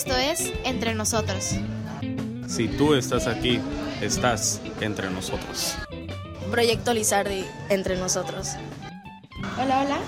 Esto 0.00 0.16
es 0.16 0.50
Entre 0.64 0.94
Nosotros. 0.94 1.56
Si 2.48 2.68
tú 2.68 2.94
estás 2.94 3.26
aquí, 3.26 3.60
estás 4.00 4.62
entre 4.80 5.10
nosotros. 5.10 5.74
Proyecto 6.50 6.94
Lizardi, 6.94 7.44
Entre 7.68 7.98
Nosotros. 7.98 8.52
Hola, 9.62 9.82
hola, 9.82 9.98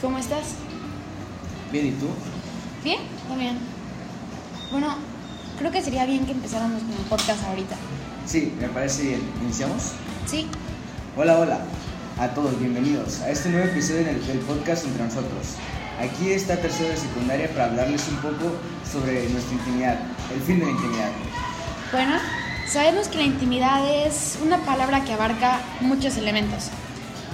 ¿cómo 0.00 0.16
estás? 0.16 0.54
Bien, 1.70 1.88
¿y 1.88 1.90
tú? 1.90 2.06
Bien, 2.82 3.00
muy 3.28 3.40
bien. 3.40 3.58
Bueno, 4.70 4.96
creo 5.58 5.70
que 5.70 5.82
sería 5.82 6.06
bien 6.06 6.24
que 6.24 6.32
empezáramos 6.32 6.82
con 6.84 6.92
el 6.92 7.04
podcast 7.10 7.44
ahorita. 7.44 7.76
Sí, 8.24 8.54
me 8.58 8.68
parece 8.70 9.02
bien. 9.02 9.20
¿Iniciamos? 9.42 9.92
Sí, 10.24 10.46
Hola, 11.14 11.38
hola 11.38 11.60
a 12.18 12.28
todos, 12.28 12.58
bienvenidos 12.58 13.20
a 13.20 13.28
este 13.28 13.50
nuevo 13.50 13.66
episodio 13.66 14.04
del, 14.04 14.26
del 14.26 14.38
podcast 14.38 14.86
Entre 14.86 15.04
Nosotros. 15.04 15.56
Aquí 16.02 16.32
está 16.32 16.56
tercero 16.56 16.88
de 16.88 16.96
secundaria 16.96 17.48
para 17.50 17.66
hablarles 17.66 18.08
un 18.08 18.16
poco 18.16 18.56
sobre 18.90 19.28
nuestra 19.28 19.52
intimidad, 19.54 20.00
el 20.34 20.40
fin 20.42 20.58
de 20.58 20.64
la 20.64 20.72
intimidad. 20.72 21.10
bueno, 21.92 22.16
sabemos 22.68 23.06
que 23.06 23.18
la 23.18 23.22
intimidad 23.22 23.88
es 24.04 24.36
una 24.42 24.58
palabra 24.58 25.04
que 25.04 25.12
abarca 25.12 25.60
muchos 25.80 26.16
elementos, 26.16 26.70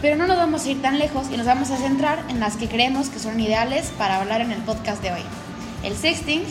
pero 0.03 0.17
no 0.17 0.27
nos 0.27 0.37
vamos 0.37 0.67
a 0.67 0.69
ir 0.69 0.83
tan 0.83 0.99
lejos 0.99 1.29
y 1.33 1.39
nos 1.39 1.47
vamos 1.47 1.71
a 1.71 1.79
centrar 1.79 2.23
en 2.29 2.41
las 2.41 2.57
que 2.57 2.69
creemos 2.69 3.09
que 3.09 3.19
son 3.19 3.41
ideales 3.41 3.91
para 3.97 4.21
hablar 4.21 4.43
en 4.43 4.53
el 4.53 4.61
podcast 4.61 5.03
de 5.03 5.13
hoy. 5.13 5.23
El 5.83 5.97
sexting 5.97 6.43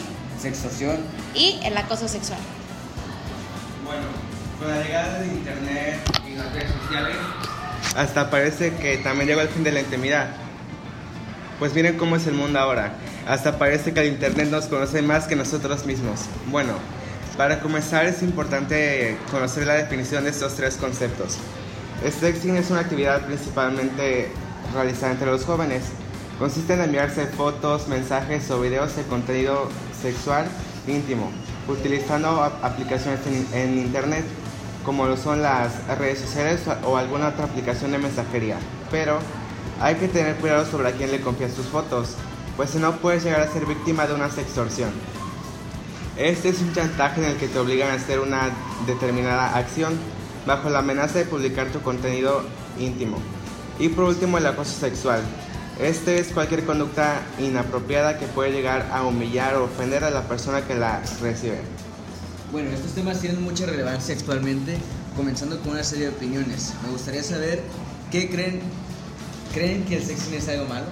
Sextorsión, 0.41 0.97
y 1.36 1.59
el 1.63 1.77
acoso 1.77 2.08
sexual. 2.08 2.39
Bueno, 3.86 4.08
con 4.58 4.72
la 4.72 4.84
llegada 4.84 5.20
de 5.20 5.27
internet 5.27 5.99
y 6.27 6.36
las 6.36 6.52
redes 6.52 6.72
sociales, 6.81 7.16
hasta 7.95 8.31
parece 8.31 8.75
que 8.75 8.97
también 8.97 9.27
llegó 9.27 9.41
el 9.41 9.49
fin 9.49 9.63
de 9.63 9.72
la 9.72 9.81
intimidad. 9.81 10.46
Pues 11.59 11.73
miren 11.73 11.97
cómo 11.97 12.16
es 12.16 12.27
el 12.27 12.36
mundo 12.36 12.59
ahora. 12.59 12.94
Hasta 13.27 13.58
parece 13.58 13.94
que 13.94 14.02
el 14.02 14.08
internet 14.08 14.50
nos 14.50 14.66
conoce 14.66 15.02
más 15.02 15.25
que 15.27 15.36
nosotros 15.36 15.86
mismos. 15.86 16.22
Bueno, 16.52 16.73
para 17.36 17.59
comenzar 17.59 18.05
es 18.05 18.22
importante 18.22 19.17
conocer 19.31 19.66
la 19.66 19.73
definición 19.73 20.23
de 20.23 20.30
estos 20.30 20.53
tres 20.55 20.75
conceptos. 20.75 21.38
El 22.03 22.11
sexting 22.11 22.55
es 22.58 22.69
una 22.69 22.81
actividad 22.81 23.25
principalmente 23.25 24.30
realizada 24.73 25.13
entre 25.13 25.28
los 25.31 25.45
jóvenes. 25.45 25.83
Consiste 26.38 26.75
en 26.75 26.81
enviarse 26.81 27.25
fotos, 27.25 27.88
mensajes 27.88 28.52
o 28.52 28.61
videos 28.61 28.95
de 28.95 29.02
contenido 29.03 29.69
sexual 30.00 30.45
íntimo, 30.88 31.31
utilizando 31.67 32.44
ap- 32.44 32.63
aplicaciones 32.63 33.19
en, 33.25 33.59
en 33.59 33.78
internet 33.80 34.23
como 34.85 35.08
lo 35.08 35.17
son 35.17 35.41
las 35.41 35.72
redes 35.97 36.19
sociales 36.19 36.61
o 36.85 36.95
alguna 36.97 37.30
otra 37.30 37.45
aplicación 37.45 37.91
de 37.91 37.97
mensajería. 37.97 38.58
Pero 38.91 39.19
hay 39.79 39.95
que 39.95 40.07
tener 40.07 40.35
cuidado 40.37 40.65
sobre 40.65 40.89
a 40.89 40.91
quién 40.93 41.11
le 41.11 41.21
confías 41.21 41.53
tus 41.53 41.65
fotos, 41.67 42.15
pues 42.55 42.71
si 42.71 42.79
no 42.79 42.97
puedes 42.97 43.23
llegar 43.23 43.41
a 43.41 43.51
ser 43.51 43.65
víctima 43.65 44.07
de 44.07 44.13
una 44.13 44.29
sextorsión. 44.29 44.89
Este 46.17 46.49
es 46.49 46.61
un 46.61 46.73
chantaje 46.73 47.23
en 47.23 47.31
el 47.31 47.37
que 47.37 47.47
te 47.47 47.59
obligan 47.59 47.91
a 47.91 47.93
hacer 47.93 48.19
una 48.19 48.49
determinada 48.88 49.55
acción 49.55 49.93
bajo 50.47 50.69
la 50.69 50.79
amenaza 50.79 51.19
de 51.19 51.25
publicar 51.25 51.67
tu 51.67 51.81
contenido 51.81 52.41
íntimo. 52.79 53.19
Y 53.79 53.89
por 53.89 54.05
último, 54.05 54.39
el 54.39 54.45
acoso 54.47 54.79
sexual. 54.79 55.21
Este 55.79 56.17
es 56.17 56.29
cualquier 56.29 56.65
conducta 56.65 57.21
inapropiada 57.38 58.17
que 58.17 58.25
puede 58.25 58.51
llegar 58.51 58.89
a 58.91 59.03
humillar 59.03 59.55
o 59.55 59.65
ofender 59.65 60.03
a 60.03 60.09
la 60.09 60.23
persona 60.23 60.65
que 60.65 60.73
la 60.73 61.03
recibe. 61.21 61.59
Bueno, 62.51 62.71
estos 62.71 62.93
temas 62.93 63.19
tienen 63.19 63.43
mucha 63.43 63.67
relevancia 63.67 64.15
actualmente, 64.15 64.77
comenzando 65.15 65.59
con 65.59 65.73
una 65.73 65.83
serie 65.83 66.05
de 66.05 66.15
opiniones. 66.15 66.73
Me 66.83 66.89
gustaría 66.89 67.21
saber 67.21 67.61
qué 68.09 68.27
creen. 68.29 68.61
¿Creen 69.53 69.86
que 69.86 69.98
el 69.98 70.03
sexting 70.03 70.34
es 70.36 70.50
algo 70.50 70.66
malo? 70.66 70.86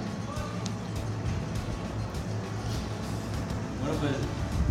Bueno, 3.82 4.00
pues 4.00 4.14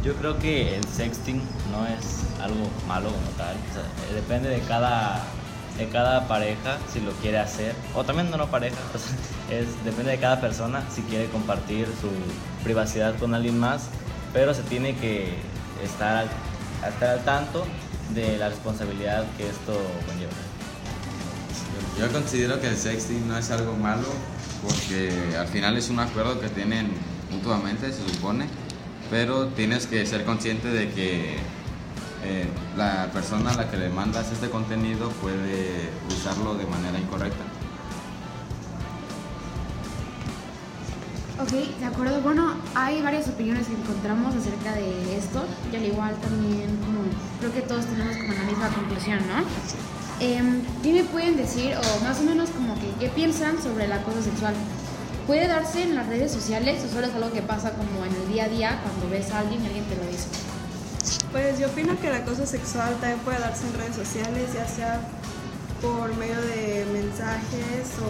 yo 0.04 0.14
creo 0.14 0.38
que 0.38 0.76
el 0.76 0.84
sexting 0.84 1.40
no 1.70 1.86
es 1.86 2.42
algo 2.42 2.68
malo 2.88 3.10
como 3.10 3.28
tal. 3.36 3.54
Eh, 3.54 4.14
depende 4.14 4.48
de 4.48 4.60
cada, 4.60 5.22
de 5.78 5.88
cada 5.88 6.26
pareja 6.28 6.78
si 6.92 7.00
lo 7.00 7.12
quiere 7.12 7.38
hacer. 7.38 7.74
O 7.94 8.04
también 8.04 8.30
no, 8.30 8.36
no 8.36 8.50
pareja. 8.50 8.76
es, 9.50 9.84
depende 9.84 10.12
de 10.12 10.18
cada 10.18 10.40
persona 10.40 10.82
si 10.90 11.02
quiere 11.02 11.28
compartir 11.28 11.86
su 12.00 12.10
privacidad 12.64 13.16
con 13.18 13.34
alguien 13.34 13.58
más. 13.58 13.88
Pero 14.32 14.52
se 14.52 14.62
tiene 14.62 14.96
que 14.96 15.36
estar 15.84 16.26
estar 16.88 17.10
al 17.10 17.24
tanto 17.24 17.64
de 18.14 18.36
la 18.38 18.48
responsabilidad 18.48 19.24
que 19.36 19.48
esto 19.48 19.72
conlleva. 20.06 20.32
Yo 21.98 22.10
considero 22.10 22.60
que 22.60 22.68
el 22.68 22.76
sexting 22.76 23.28
no 23.28 23.38
es 23.38 23.50
algo 23.50 23.76
malo 23.76 24.06
porque 24.62 25.36
al 25.38 25.46
final 25.46 25.76
es 25.76 25.90
un 25.90 25.98
acuerdo 26.00 26.40
que 26.40 26.48
tienen 26.48 26.88
mutuamente, 27.30 27.92
se 27.92 28.08
supone, 28.08 28.46
pero 29.10 29.48
tienes 29.48 29.86
que 29.86 30.04
ser 30.06 30.24
consciente 30.24 30.68
de 30.68 30.90
que 30.90 31.36
eh, 32.24 32.48
la 32.76 33.10
persona 33.12 33.50
a 33.50 33.54
la 33.54 33.70
que 33.70 33.76
le 33.76 33.90
mandas 33.90 34.32
este 34.32 34.48
contenido 34.48 35.10
puede 35.10 35.90
usarlo 36.08 36.54
de 36.54 36.64
manera 36.66 36.98
incorrecta. 36.98 37.44
Ok, 41.40 41.50
de 41.50 41.84
acuerdo. 41.84 42.20
Bueno, 42.22 42.54
hay 42.74 43.02
varias 43.02 43.28
opiniones 43.28 43.66
que 43.66 43.74
encontramos 43.74 44.34
acerca 44.34 44.72
de 44.72 45.18
esto 45.18 45.44
y 45.70 45.76
al 45.76 45.84
igual 45.84 46.14
también 46.16 46.76
como 46.78 47.00
creo 47.40 47.52
que 47.52 47.60
todos 47.60 47.84
tenemos 47.86 48.16
como 48.16 48.32
la 48.32 48.44
misma 48.44 48.68
conclusión, 48.68 49.18
¿no? 49.28 49.44
Em, 50.20 50.62
¿Qué 50.82 50.92
me 50.92 51.04
pueden 51.04 51.36
decir 51.36 51.74
o 51.74 52.04
más 52.04 52.20
o 52.20 52.22
menos 52.22 52.50
como 52.50 52.74
que 52.74 52.88
qué 53.00 53.08
piensan 53.08 53.60
sobre 53.60 53.86
el 53.86 53.92
acoso 53.92 54.22
sexual? 54.22 54.54
¿Puede 55.26 55.48
darse 55.48 55.82
en 55.82 55.96
las 55.96 56.06
redes 56.06 56.30
sociales 56.30 56.84
o 56.84 56.88
solo 56.88 57.06
es 57.06 57.14
algo 57.14 57.32
que 57.32 57.42
pasa 57.42 57.72
como 57.72 58.04
en 58.04 58.14
el 58.14 58.28
día 58.32 58.44
a 58.44 58.48
día 58.48 58.80
cuando 58.82 59.10
ves 59.10 59.32
a 59.32 59.40
alguien 59.40 59.62
y 59.62 59.66
alguien 59.66 59.84
te 59.86 59.96
lo 59.96 60.06
dice? 60.06 60.28
Pues 61.32 61.58
yo 61.58 61.66
opino 61.66 61.98
que 62.00 62.08
el 62.08 62.14
acoso 62.14 62.46
sexual 62.46 62.94
también 63.00 63.18
puede 63.20 63.40
darse 63.40 63.66
en 63.66 63.74
redes 63.74 63.96
sociales, 63.96 64.54
ya 64.54 64.68
sea 64.68 65.00
por 65.82 66.14
medio 66.16 66.40
de 66.40 66.86
mensajes 66.92 67.90
o 68.00 68.08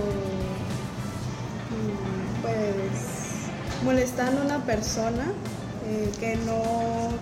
mm, 1.73 2.43
pues 2.43 3.85
molestando 3.85 4.43
a 4.43 4.45
una 4.45 4.65
persona 4.65 5.33
eh, 5.87 6.11
que 6.21 6.37
no, 6.37 6.63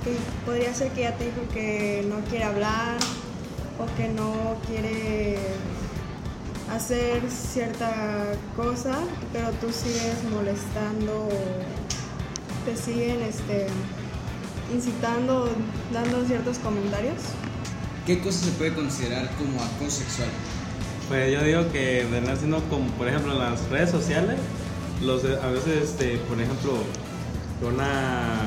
que 0.03 0.16
podría 0.44 0.75
ser 0.75 0.91
que 0.91 1.03
ya 1.03 1.16
te 1.16 1.26
dijo 1.26 1.43
que 1.53 2.04
no 2.09 2.16
quiere 2.28 2.44
hablar 2.44 2.97
o 3.82 3.97
que 3.97 4.09
no 4.09 4.56
quiere 4.66 5.37
hacer 6.72 7.22
cierta 7.28 7.93
cosa, 8.56 8.98
pero 9.32 9.50
tú 9.60 9.72
sigues 9.72 10.22
molestando 10.31 11.26
o 11.26 12.65
te 12.65 12.76
siguen 12.76 13.20
este 13.22 13.66
incitando, 14.72 15.48
dando 15.93 16.25
ciertos 16.25 16.59
comentarios. 16.59 17.20
¿Qué 18.06 18.20
cosa 18.20 18.47
se 18.47 18.53
puede 18.53 18.75
considerar 18.75 19.31
como 19.37 19.62
acoso 19.62 19.99
sexual? 19.99 20.28
Pues 21.09 21.32
yo 21.32 21.44
digo 21.44 21.70
que 21.72 22.06
vendrán 22.10 22.38
siendo 22.38 22.60
como, 22.69 22.87
por 22.93 23.09
ejemplo, 23.09 23.32
en 23.32 23.38
las 23.38 23.69
redes 23.69 23.91
sociales, 23.91 24.38
los, 25.03 25.25
a 25.25 25.49
veces, 25.49 25.91
este, 25.91 26.16
por 26.28 26.41
ejemplo, 26.41 26.72
una, 27.60 28.41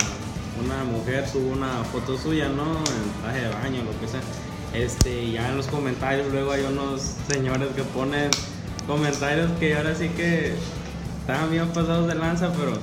una 0.64 0.84
mujer 0.86 1.28
sube 1.28 1.52
una 1.52 1.84
foto 1.86 2.18
suya, 2.18 2.48
¿no? 2.50 2.64
En 2.64 3.22
traje 3.22 3.42
de 3.42 3.50
baño, 3.50 3.84
lo 3.84 4.00
que 4.00 4.08
sea. 4.08 4.22
Este, 4.76 5.32
ya 5.32 5.50
en 5.50 5.58
los 5.58 5.68
comentarios 5.68 6.32
luego 6.32 6.52
hay 6.52 6.64
unos 6.64 7.14
señores 7.30 7.70
que 7.76 7.84
ponen 7.84 8.30
comentarios 8.86 9.50
que 9.60 9.76
ahora 9.76 9.96
sí 9.96 10.10
que 10.10 10.54
están 11.22 11.50
bien 11.50 11.68
pasados 11.70 12.08
de 12.08 12.16
lanza, 12.16 12.52
pero 12.54 12.74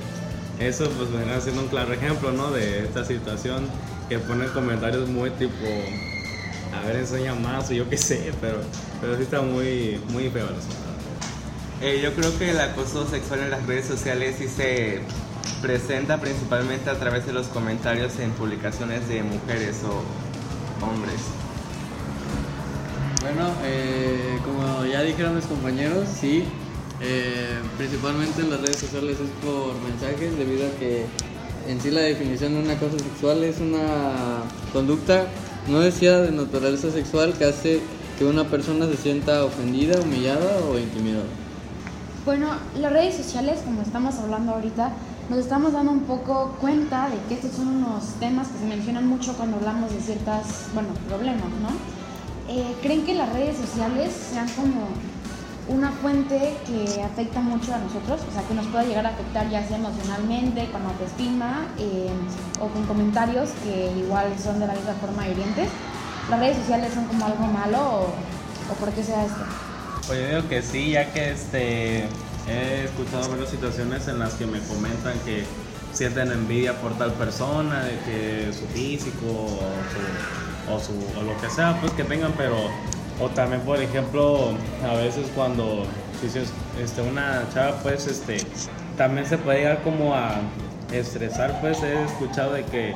eso 0.59 0.89
pues 0.97 1.11
vendrá 1.11 1.39
siendo 1.39 1.61
un 1.61 1.67
claro 1.67 1.93
ejemplo, 1.93 2.31
¿no? 2.31 2.51
De 2.51 2.83
esta 2.85 3.05
situación 3.05 3.67
que 4.09 4.17
ponen 4.19 4.49
comentarios 4.49 5.07
muy 5.07 5.29
tipo 5.31 5.67
a 6.73 6.87
ver, 6.87 6.95
enseña 6.95 7.35
más 7.35 7.69
o 7.69 7.73
yo 7.73 7.87
qué 7.87 7.97
sé, 7.97 8.33
pero, 8.41 8.57
pero 8.99 9.15
sí 9.15 9.23
está 9.23 9.41
muy, 9.41 10.01
muy 10.09 10.29
feo. 10.29 10.47
Eh, 11.81 11.99
yo 12.01 12.13
creo 12.13 12.37
que 12.39 12.51
el 12.51 12.59
acoso 12.59 13.07
sexual 13.07 13.41
en 13.41 13.51
las 13.51 13.65
redes 13.67 13.85
sociales 13.85 14.35
sí 14.39 14.47
se 14.47 15.01
presenta 15.61 16.19
principalmente 16.19 16.89
a 16.89 16.97
través 16.97 17.25
de 17.25 17.33
los 17.33 17.47
comentarios 17.47 18.17
en 18.19 18.31
publicaciones 18.31 19.07
de 19.07 19.21
mujeres 19.21 19.81
o 19.83 20.85
hombres. 20.85 21.21
Bueno, 23.33 23.49
eh, 23.63 24.37
como 24.45 24.85
ya 24.85 25.01
dijeron 25.01 25.35
mis 25.35 25.45
compañeros, 25.45 26.07
sí, 26.07 26.43
eh, 27.01 27.57
principalmente 27.77 28.41
en 28.41 28.51
las 28.51 28.61
redes 28.61 28.77
sociales 28.77 29.17
es 29.19 29.29
por 29.43 29.73
mensajes, 29.81 30.37
debido 30.37 30.67
a 30.67 30.69
que 30.77 31.07
en 31.67 31.81
sí 31.81 31.89
la 31.89 32.01
definición 32.01 32.53
de 32.53 32.59
un 32.59 32.69
acoso 32.69 32.99
sexual 32.99 33.43
es 33.43 33.59
una 33.59 34.43
conducta 34.71 35.25
no 35.67 35.79
deseada 35.79 36.21
de 36.21 36.31
naturaleza 36.31 36.91
sexual 36.91 37.33
que 37.33 37.45
hace 37.45 37.81
que 38.19 38.25
una 38.25 38.43
persona 38.43 38.85
se 38.85 38.97
sienta 38.97 39.43
ofendida, 39.43 39.99
humillada 39.99 40.59
o 40.69 40.77
intimidada. 40.77 41.25
Bueno, 42.25 42.49
las 42.79 42.93
redes 42.93 43.15
sociales, 43.15 43.61
como 43.65 43.81
estamos 43.81 44.13
hablando 44.17 44.51
ahorita, 44.51 44.91
nos 45.31 45.39
estamos 45.39 45.73
dando 45.73 45.91
un 45.91 46.01
poco 46.01 46.55
cuenta 46.61 47.09
de 47.09 47.17
que 47.27 47.33
estos 47.33 47.53
son 47.53 47.69
unos 47.69 48.03
temas 48.19 48.49
que 48.49 48.59
se 48.59 48.65
mencionan 48.65 49.07
mucho 49.07 49.33
cuando 49.33 49.57
hablamos 49.57 49.91
de 49.91 49.99
ciertas, 50.01 50.67
bueno, 50.75 50.89
problemas, 51.07 51.49
¿no? 51.59 52.02
Eh, 52.49 52.75
¿Creen 52.81 53.05
que 53.05 53.13
las 53.13 53.31
redes 53.31 53.57
sociales 53.57 54.11
sean 54.31 54.49
como 54.49 54.87
una 55.67 55.91
fuente 55.91 56.57
que 56.67 57.01
afecta 57.01 57.39
mucho 57.39 57.73
a 57.73 57.77
nosotros, 57.77 58.19
o 58.29 58.33
sea, 58.33 58.45
que 58.47 58.53
nos 58.53 58.65
pueda 58.67 58.83
llegar 58.83 59.05
a 59.05 59.09
afectar 59.09 59.49
ya 59.49 59.65
sea 59.65 59.77
emocionalmente, 59.77 60.69
con 60.71 60.81
autoestima 60.85 61.67
eh, 61.77 62.09
o 62.59 62.67
con 62.67 62.85
comentarios 62.85 63.49
que 63.63 63.91
igual 63.97 64.27
son 64.43 64.59
de 64.59 64.67
la 64.67 64.73
misma 64.73 64.93
forma 64.95 65.27
hirientes. 65.27 65.69
¿Las 66.29 66.39
redes 66.39 66.57
sociales 66.57 66.93
son 66.93 67.05
como 67.05 67.25
algo 67.25 67.45
malo 67.45 68.07
o, 68.69 68.73
por 68.79 68.89
qué 68.91 69.03
sea 69.03 69.25
esto? 69.25 69.43
Pues 70.07 70.19
yo 70.19 70.35
digo 70.35 70.49
que 70.49 70.61
sí, 70.61 70.91
ya 70.91 71.11
que 71.13 71.31
este 71.31 72.07
he 72.49 72.83
escuchado 72.83 73.29
varias 73.29 73.49
situaciones 73.49 74.07
en 74.09 74.19
las 74.19 74.33
que 74.33 74.45
me 74.45 74.59
comentan 74.59 75.17
que 75.25 75.45
sienten 75.93 76.31
envidia 76.31 76.73
por 76.81 76.97
tal 76.97 77.13
persona, 77.13 77.83
de 77.83 77.99
que 77.99 78.53
su 78.53 78.65
físico 78.67 79.27
o, 79.27 79.59
su, 79.59 80.52
o, 80.71 80.79
su- 80.79 80.93
o 81.19 81.23
lo 81.23 81.39
que 81.41 81.49
sea, 81.49 81.77
pues 81.81 81.91
que 81.93 82.03
tengan, 82.03 82.31
pero 82.37 82.55
o 83.21 83.29
también 83.29 83.61
por 83.61 83.79
ejemplo 83.79 84.49
a 84.89 84.95
veces 84.95 85.27
cuando 85.35 85.83
si 86.19 86.27
es 86.39 86.51
este, 86.81 87.01
una 87.03 87.43
chava 87.53 87.77
pues 87.83 88.07
este 88.07 88.37
también 88.97 89.25
se 89.27 89.37
puede 89.37 89.59
llegar 89.59 89.81
como 89.83 90.15
a 90.15 90.31
estresar 90.91 91.59
pues 91.61 91.81
he 91.83 92.03
escuchado 92.03 92.53
de 92.53 92.63
que 92.65 92.93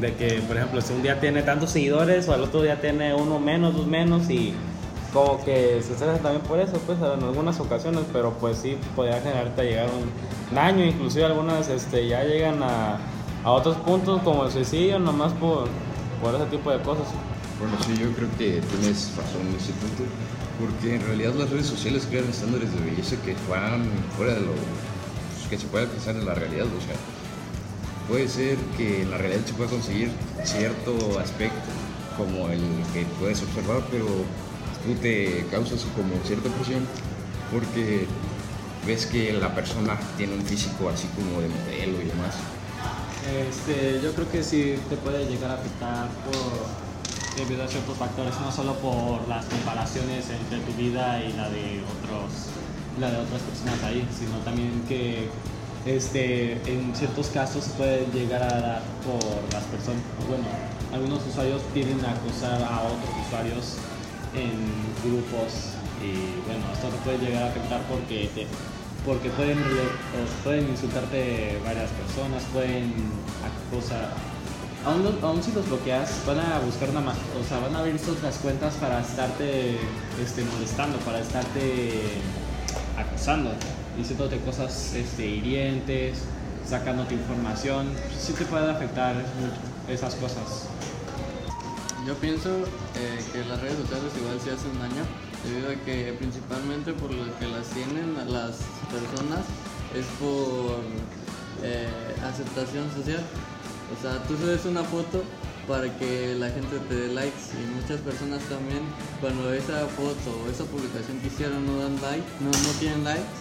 de 0.00 0.14
que 0.14 0.42
por 0.46 0.56
ejemplo 0.56 0.80
si 0.82 0.92
un 0.92 1.02
día 1.02 1.18
tiene 1.20 1.42
tantos 1.42 1.70
seguidores 1.70 2.28
o 2.28 2.34
al 2.34 2.42
otro 2.42 2.62
día 2.62 2.80
tiene 2.80 3.14
uno 3.14 3.38
menos 3.38 3.74
dos 3.74 3.86
menos 3.86 4.28
y 4.28 4.52
como 5.14 5.42
que 5.42 5.80
se 5.82 5.92
estresa 5.94 6.18
también 6.18 6.42
por 6.42 6.60
eso, 6.60 6.74
pues 6.84 6.98
en 6.98 7.04
algunas 7.24 7.58
ocasiones, 7.60 8.02
pero 8.12 8.32
pues 8.34 8.58
sí 8.58 8.76
podría 8.94 9.18
generarte 9.22 9.62
llegar 9.64 9.86
un 9.86 10.54
daño, 10.54 10.84
inclusive 10.84 11.24
algunas 11.24 11.68
este, 11.70 12.06
ya 12.06 12.22
llegan 12.24 12.62
a, 12.62 12.98
a 13.42 13.50
otros 13.50 13.76
puntos 13.78 14.20
como 14.22 14.44
el 14.44 14.50
suicidio, 14.52 14.98
nomás 14.98 15.32
por, 15.32 15.66
por 16.20 16.34
ese 16.34 16.46
tipo 16.46 16.70
de 16.70 16.80
cosas. 16.82 17.06
Bueno, 17.60 17.76
sí, 17.84 17.92
yo 18.00 18.12
creo 18.12 18.28
que 18.38 18.60
tienes 18.60 19.12
razón 19.16 19.42
en 19.48 19.56
ese 19.56 19.72
punto, 19.72 20.04
porque 20.60 20.94
en 20.96 21.02
realidad 21.06 21.34
las 21.34 21.50
redes 21.50 21.66
sociales 21.66 22.06
crean 22.08 22.28
estándares 22.28 22.72
de 22.72 22.80
belleza 22.80 23.16
que 23.24 23.34
van 23.50 23.84
fuera 24.16 24.34
de 24.34 24.40
lo 24.40 24.52
pues, 24.52 25.48
que 25.50 25.58
se 25.58 25.66
puede 25.66 25.84
alcanzar 25.84 26.16
en 26.16 26.26
la 26.26 26.34
realidad. 26.34 26.66
O 26.66 26.80
sea, 26.80 26.96
puede 28.08 28.28
ser 28.28 28.56
que 28.76 29.02
en 29.02 29.10
la 29.10 29.18
realidad 29.18 29.44
se 29.44 29.54
pueda 29.54 29.70
conseguir 29.70 30.10
cierto 30.44 31.18
aspecto 31.18 31.68
como 32.16 32.48
el 32.48 32.60
que 32.92 33.04
puedes 33.18 33.42
observar, 33.42 33.82
pero 33.90 34.06
tú 34.84 34.94
te 35.00 35.46
causas 35.50 35.84
como 35.96 36.14
cierta 36.24 36.48
presión 36.50 36.86
porque 37.52 38.06
ves 38.86 39.06
que 39.06 39.32
la 39.32 39.54
persona 39.54 39.98
tiene 40.16 40.34
un 40.34 40.42
físico 40.42 40.88
así 40.88 41.08
como 41.08 41.40
de 41.40 41.48
modelo 41.48 42.02
y 42.02 42.06
demás. 42.06 42.34
Este, 43.28 44.00
yo 44.02 44.14
creo 44.14 44.30
que 44.30 44.42
sí 44.42 44.76
te 44.88 44.96
puede 44.96 45.26
llegar 45.26 45.50
a 45.50 45.54
afectar 45.54 46.08
por 46.24 46.88
debido 47.36 47.62
a 47.62 47.68
ciertos 47.68 47.96
factores, 47.96 48.34
no 48.40 48.50
solo 48.50 48.74
por 48.76 49.28
las 49.28 49.44
comparaciones 49.44 50.26
entre 50.30 50.58
tu 50.60 50.72
vida 50.76 51.22
y 51.22 51.32
la 51.34 51.48
de 51.50 51.82
otros, 51.84 52.48
la 52.98 53.10
de 53.10 53.18
otras 53.18 53.42
personas 53.42 53.82
ahí, 53.84 54.06
sino 54.16 54.38
también 54.38 54.82
que 54.88 55.28
este, 55.86 56.54
en 56.66 56.94
ciertos 56.96 57.28
casos 57.28 57.66
puede 57.76 58.06
llegar 58.12 58.42
a 58.42 58.60
dar 58.60 58.82
por 59.04 59.22
las 59.52 59.64
personas, 59.64 60.02
bueno, 60.26 60.44
algunos 60.92 61.24
usuarios 61.26 61.62
tienden 61.74 62.04
a 62.04 62.12
acusar 62.12 62.62
a 62.62 62.82
otros 62.82 63.26
usuarios 63.26 63.76
en 64.34 64.56
grupos 65.04 65.76
y 66.02 66.42
bueno, 66.48 66.64
esto 66.72 66.88
te 66.88 66.96
puede 67.04 67.18
llegar 67.18 67.44
a 67.44 67.46
afectar 67.48 67.82
porque 67.82 68.30
te, 68.34 68.46
porque 69.08 69.30
pueden, 69.30 69.56
pueden 70.44 70.68
insultarte 70.68 71.58
varias 71.64 71.90
personas, 71.92 72.42
pueden 72.52 72.92
acosar. 73.40 74.12
Aún, 74.84 75.42
si 75.42 75.50
los 75.52 75.66
bloqueas, 75.66 76.22
van 76.26 76.38
a 76.38 76.58
buscar 76.58 76.90
una 76.90 77.00
o 77.00 77.48
sea, 77.48 77.58
van 77.60 77.74
a 77.74 77.78
abrir 77.78 77.96
otras 77.96 78.36
cuentas 78.36 78.74
para 78.74 79.00
estarte 79.00 79.78
este, 80.22 80.44
molestando, 80.44 80.98
para 80.98 81.20
estarte 81.20 82.20
acosando, 82.98 83.50
diciéndote 83.96 84.38
cosas 84.40 84.94
este, 84.94 85.26
hirientes, 85.26 86.24
sacándote 86.66 87.14
información. 87.14 87.88
Sí 88.18 88.34
te 88.34 88.44
puede 88.44 88.70
afectar 88.70 89.16
esas 89.88 90.16
cosas. 90.16 90.68
Yo 92.06 92.14
pienso 92.16 92.50
eh, 92.94 93.24
que 93.32 93.44
las 93.46 93.58
redes 93.62 93.78
sociales 93.78 94.12
igual 94.20 94.38
se 94.38 94.50
hacen 94.50 94.78
daño 94.78 95.27
debido 95.44 95.70
a 95.70 95.74
que 95.84 96.14
principalmente 96.18 96.92
por 96.92 97.12
lo 97.12 97.24
que 97.38 97.46
las 97.46 97.68
tienen 97.68 98.14
las 98.30 98.58
personas 98.90 99.44
es 99.94 100.06
por 100.18 100.80
eh, 101.62 101.88
aceptación 102.24 102.90
social. 102.94 103.22
O 103.92 104.02
sea, 104.02 104.22
tú 104.24 104.36
subes 104.36 104.64
una 104.64 104.84
foto 104.84 105.22
para 105.66 105.92
que 105.98 106.34
la 106.34 106.48
gente 106.48 106.78
te 106.88 106.94
dé 106.94 107.14
likes 107.14 107.52
y 107.52 107.80
muchas 107.80 108.00
personas 108.00 108.40
también 108.44 108.80
cuando 109.20 109.52
esa 109.52 109.86
foto 109.86 110.44
o 110.44 110.50
esa 110.50 110.64
publicación 110.64 111.20
que 111.20 111.28
hicieron 111.28 111.66
no 111.66 111.78
dan 111.78 112.00
like, 112.00 112.24
no, 112.40 112.50
no 112.50 112.78
tienen 112.80 113.04
likes, 113.04 113.36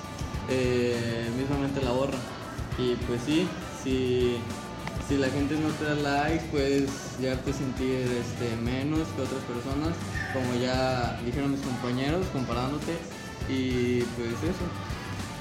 eh, 0.50 1.30
mismamente 1.38 1.82
la 1.82 1.92
borran. 1.92 2.20
Y 2.78 2.96
pues 3.08 3.22
sí, 3.26 3.48
si, 3.84 4.38
si 5.08 5.18
la 5.18 5.30
gente 5.30 5.56
no 5.56 5.70
te 5.70 5.86
da 5.86 5.96
likes, 5.96 6.46
puedes 6.52 6.90
llegarte 7.20 7.52
a 7.52 7.54
sentir 7.54 8.08
este, 8.12 8.56
menos 8.62 9.08
que 9.16 9.22
otras 9.22 9.42
personas, 9.44 9.96
como 10.34 10.54
ya 10.62 11.20
dijeron 11.26 11.52
mis 11.52 11.62
compañeros, 11.62 12.26
comparándote. 12.34 12.98
Y 13.48 14.02
pues 14.02 14.34
eso. 14.44 14.66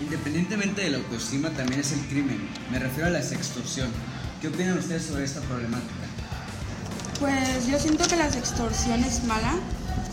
Independientemente 0.01 0.83
de 0.83 0.91
la 0.91 0.99
autoestima, 0.99 1.51
también 1.51 1.81
es 1.81 1.93
el 1.93 2.01
crimen. 2.07 2.49
Me 2.71 2.79
refiero 2.79 3.09
a 3.09 3.11
la 3.11 3.23
sextorsión. 3.23 3.89
¿Qué 4.41 4.49
opinan 4.49 4.79
ustedes 4.79 5.07
sobre 5.07 5.25
esta 5.25 5.41
problemática? 5.41 6.07
Pues 7.19 7.67
yo 7.67 7.79
siento 7.79 8.07
que 8.07 8.17
la 8.17 8.29
extorsión 8.29 9.03
es 9.03 9.25
mala, 9.25 9.55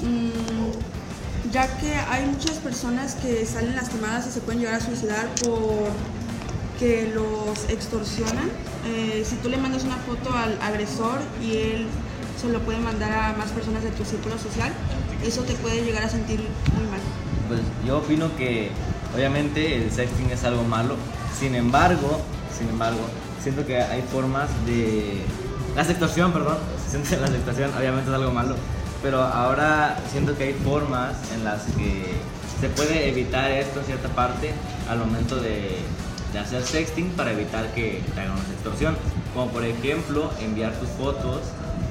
mm, 0.01 1.51
ya 1.51 1.67
que 1.77 1.93
hay 1.93 2.25
muchas 2.25 2.57
personas 2.57 3.15
que 3.15 3.45
salen 3.45 3.75
lastimadas 3.75 4.25
y 4.27 4.31
se 4.31 4.39
pueden 4.39 4.61
llegar 4.61 4.75
a 4.75 4.79
suicidar 4.79 5.27
por 5.43 5.91
que 6.83 7.09
los 7.13 7.69
extorsionan. 7.69 8.49
Eh, 8.85 9.23
si 9.25 9.37
tú 9.37 9.47
le 9.47 9.55
mandas 9.55 9.85
una 9.85 9.95
foto 9.95 10.35
al 10.35 10.59
agresor 10.61 11.19
y 11.41 11.55
él 11.55 11.87
se 12.39 12.49
lo 12.49 12.59
puede 12.59 12.79
mandar 12.79 13.13
a 13.13 13.37
más 13.37 13.51
personas 13.51 13.83
de 13.83 13.91
tu 13.91 14.03
círculo 14.03 14.37
social, 14.37 14.69
eso 15.25 15.43
te 15.43 15.53
puede 15.53 15.81
llegar 15.85 16.03
a 16.03 16.09
sentir 16.09 16.41
muy 16.75 16.85
mal. 16.87 16.99
Pues 17.47 17.61
yo 17.87 17.99
opino 17.99 18.35
que 18.35 18.69
obviamente 19.15 19.77
el 19.77 19.91
sexting 19.91 20.29
es 20.31 20.43
algo 20.43 20.63
malo. 20.63 20.97
Sin 21.39 21.55
embargo, 21.55 22.19
sin 22.57 22.67
embargo, 22.67 22.99
siento 23.41 23.65
que 23.65 23.77
hay 23.81 24.01
formas 24.01 24.49
de 24.65 25.21
la 25.77 25.85
sextorsión, 25.85 26.33
perdón. 26.33 26.57
Siento 26.89 27.09
que 27.09 27.17
la 27.17 27.27
sextorsión 27.27 27.71
obviamente 27.77 28.09
es 28.09 28.15
algo 28.15 28.31
malo, 28.31 28.55
pero 29.01 29.23
ahora 29.23 29.97
siento 30.11 30.37
que 30.37 30.43
hay 30.43 30.53
formas 30.53 31.15
en 31.33 31.43
las 31.43 31.63
que 31.77 32.03
se 32.61 32.69
puede 32.69 33.09
evitar 33.09 33.49
esto 33.49 33.79
en 33.79 33.85
cierta 33.85 34.09
parte 34.09 34.51
al 34.87 34.99
momento 34.99 35.37
de, 35.37 35.79
de 36.33 36.39
hacer 36.39 36.63
sexting 36.63 37.09
para 37.11 37.31
evitar 37.31 37.67
que 37.73 38.01
te 38.15 38.21
una 38.21 38.43
sextorsión. 38.47 38.97
Como 39.33 39.51
por 39.51 39.63
ejemplo 39.63 40.29
enviar 40.41 40.73
tus 40.73 40.89
fotos 40.89 41.41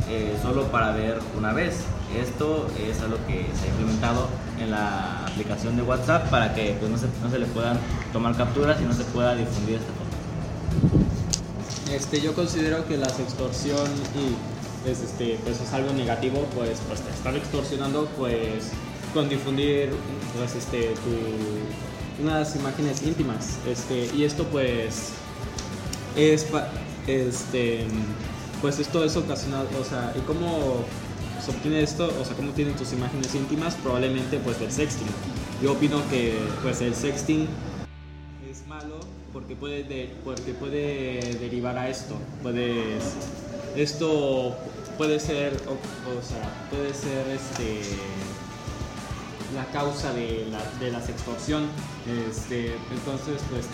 eh, 0.08 0.36
solo 0.42 0.64
para 0.66 0.92
ver 0.92 1.18
una 1.38 1.52
vez. 1.52 1.76
Esto 2.20 2.68
es 2.78 3.00
algo 3.00 3.16
que 3.26 3.46
se 3.58 3.66
ha 3.66 3.70
implementado 3.70 4.28
en 4.60 4.70
la 4.70 5.24
aplicación 5.26 5.76
de 5.76 5.82
WhatsApp 5.82 6.28
para 6.28 6.54
que 6.54 6.76
pues, 6.78 6.90
no, 6.90 6.98
se, 6.98 7.06
no 7.22 7.30
se 7.30 7.38
le 7.38 7.46
puedan 7.46 7.78
tomar 8.12 8.36
capturas 8.36 8.78
y 8.80 8.84
no 8.84 8.92
se 8.92 9.04
pueda 9.04 9.34
difundir 9.34 9.76
esta 9.76 9.92
foto. 9.92 11.94
Este, 11.94 12.20
yo 12.20 12.34
considero 12.34 12.86
que 12.86 12.96
la 12.98 13.06
extorsión 13.06 13.86
y 14.14 14.90
es, 14.90 15.00
este, 15.00 15.38
pues 15.44 15.60
es 15.60 15.72
algo 15.72 15.92
negativo, 15.92 16.46
pues, 16.54 16.78
pues 16.88 17.00
te 17.00 17.10
están 17.10 17.36
extorsionando 17.36 18.06
pues 18.18 18.70
con 19.14 19.28
difundir 19.28 19.90
pues, 20.36 20.54
este, 20.54 20.94
tu- 21.04 21.62
unas 22.20 22.54
imágenes 22.56 23.02
íntimas. 23.02 23.58
Este, 23.66 24.10
y 24.14 24.24
esto 24.24 24.44
pues 24.44 25.10
es 26.16 26.46
este 27.06 27.86
pues 28.60 28.78
esto 28.78 29.02
es 29.04 29.16
ocasionado, 29.16 29.66
o 29.80 29.84
sea, 29.84 30.12
y 30.16 30.20
cómo 30.20 30.84
se 31.44 31.50
obtiene 31.50 31.82
esto, 31.82 32.12
o 32.20 32.24
sea, 32.24 32.36
cómo 32.36 32.52
tienen 32.52 32.74
tus 32.76 32.92
imágenes 32.92 33.34
íntimas, 33.34 33.74
probablemente 33.74 34.38
pues 34.38 34.60
del 34.60 34.70
sexting. 34.70 35.08
Yo 35.60 35.72
opino 35.72 36.00
que 36.10 36.38
pues 36.62 36.80
el 36.80 36.94
sexting 36.94 37.48
es 38.48 38.64
malo 38.68 39.00
porque 39.32 39.56
puede, 39.56 39.82
de- 39.84 40.14
porque 40.24 40.52
puede 40.54 41.20
derivar 41.40 41.76
a 41.78 41.88
esto. 41.88 42.14
Puedes, 42.42 43.02
esto 43.74 44.54
puede 44.96 45.18
ser, 45.18 45.54
o 45.66 46.22
sea, 46.22 46.68
puede 46.70 46.94
ser 46.94 47.26
este, 47.34 47.80
la 49.54 49.64
causa 49.66 50.12
de 50.12 50.46
la, 50.50 50.62
de 50.84 50.90
la 50.90 51.00
sextorsión. 51.00 51.68
Este, 52.28 52.74
entonces, 52.92 53.40
pues 53.50 53.66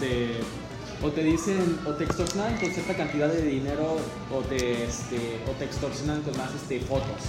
o 1.02 1.10
te 1.10 1.22
dicen, 1.22 1.78
o 1.86 1.92
te 1.92 2.04
extorsionan 2.04 2.58
con 2.58 2.70
cierta 2.72 2.96
cantidad 2.96 3.28
de 3.28 3.42
dinero, 3.42 3.98
o 4.32 4.40
te, 4.40 4.84
este, 4.84 5.40
o 5.46 5.52
te 5.52 5.64
extorsionan 5.64 6.22
con 6.22 6.36
más 6.36 6.52
este, 6.54 6.80
fotos. 6.80 7.22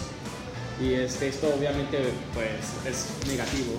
Y 0.82 0.94
este, 0.94 1.28
esto 1.28 1.54
obviamente 1.56 1.98
pues 2.34 2.88
es 2.88 3.28
negativo. 3.28 3.74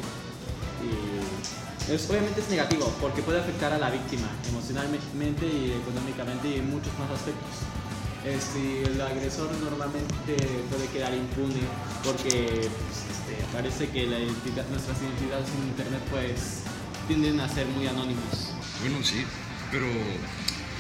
Es, 1.89 2.09
obviamente 2.09 2.41
es 2.41 2.49
negativo 2.51 2.93
porque 3.01 3.23
puede 3.23 3.41
afectar 3.41 3.73
a 3.73 3.79
la 3.79 3.91
víctima 3.91 4.29
emocionalmente 4.49 5.47
y 5.47 5.73
económicamente 5.83 6.49
y 6.49 6.59
en 6.59 6.71
muchos 6.71 6.93
más 6.99 7.11
aspectos. 7.11 7.80
Este, 8.25 8.83
el 8.83 9.01
agresor 9.01 9.51
normalmente 9.63 10.37
puede 10.69 10.87
quedar 10.89 11.15
impune 11.15 11.61
porque 12.05 12.69
pues, 12.69 13.05
este, 13.11 13.45
parece 13.53 13.89
que 13.89 14.07
nuestras 14.07 15.01
identidades 15.01 15.49
en 15.57 15.69
internet 15.69 16.01
pues 16.11 16.63
tienden 17.09 17.41
a 17.41 17.49
ser 17.49 17.67
muy 17.67 17.87
anónimos. 17.87 18.55
Bueno, 18.81 18.99
sí, 19.03 19.25
pero 19.71 19.87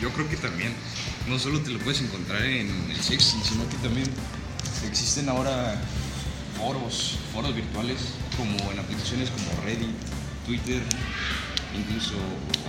yo 0.01 0.11
creo 0.11 0.29
que 0.29 0.37
también 0.37 0.75
no 1.29 1.39
solo 1.39 1.61
te 1.61 1.71
lo 1.71 1.79
puedes 1.81 2.01
encontrar 2.03 2.43
en 2.43 2.69
el 2.91 3.01
sexting, 3.01 3.43
sino 3.43 3.69
que 3.69 3.77
también 3.79 4.09
existen 4.87 5.29
ahora 5.29 5.81
foros, 6.59 7.19
foros 7.33 7.55
virtuales 7.55 8.15
como 8.37 8.71
en 8.71 8.79
aplicaciones 8.79 9.31
como 9.31 9.63
Reddit, 9.65 9.95
Twitter, 10.47 10.83
incluso 11.75 12.15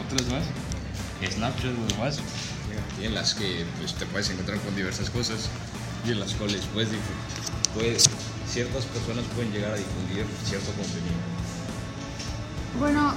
otras 0.06 0.28
más, 0.30 0.44
Snapchat 1.30 1.72
o 1.72 1.94
demás, 1.94 2.20
en 3.04 3.16
las 3.16 3.34
que 3.34 3.66
pues, 3.80 3.94
te 3.96 4.06
puedes 4.06 4.30
encontrar 4.30 4.60
con 4.60 4.76
diversas 4.76 5.10
cosas 5.10 5.50
y 6.06 6.12
en 6.12 6.20
las 6.20 6.34
cuales 6.34 6.62
pues, 6.74 6.90
pues, 7.74 8.10
ciertas 8.48 8.86
personas 8.86 9.26
pueden 9.36 9.52
llegar 9.52 9.72
a 9.72 9.76
difundir 9.76 10.26
cierto 10.44 10.72
contenido. 10.72 11.22
Bueno, 12.80 13.14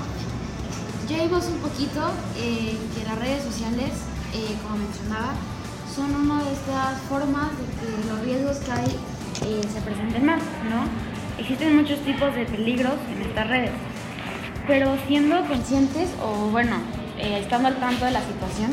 ya 1.09 1.23
vimos 1.23 1.45
un 1.47 1.59
poquito 1.59 2.12
eh, 2.37 2.76
que 2.95 3.05
las 3.05 3.19
redes 3.19 3.45
sociales, 3.45 3.91
eh, 4.35 4.57
como 4.62 4.79
mencionaba, 4.79 5.35
son 5.95 6.14
una 6.14 6.43
de 6.43 6.53
estas 6.53 7.00
formas 7.09 7.50
de 7.50 7.67
que 7.79 8.09
los 8.09 8.21
riesgos 8.21 8.57
que 8.59 8.73
hay 8.73 8.99
eh, 9.47 9.61
se 9.73 9.81
presenten 9.81 10.26
más, 10.26 10.43
¿no? 10.69 10.88
Existen 11.38 11.76
muchos 11.76 11.99
tipos 12.00 12.35
de 12.35 12.47
peligros 12.47 12.95
en 13.12 13.23
estas 13.23 13.49
redes, 13.49 13.71
pero 14.67 14.97
siendo 15.07 15.45
conscientes 15.47 16.09
o 16.23 16.50
bueno, 16.50 16.76
eh, 17.19 17.41
estando 17.41 17.69
al 17.69 17.76
tanto 17.76 18.05
de 18.05 18.11
la 18.12 18.21
situación, 18.21 18.71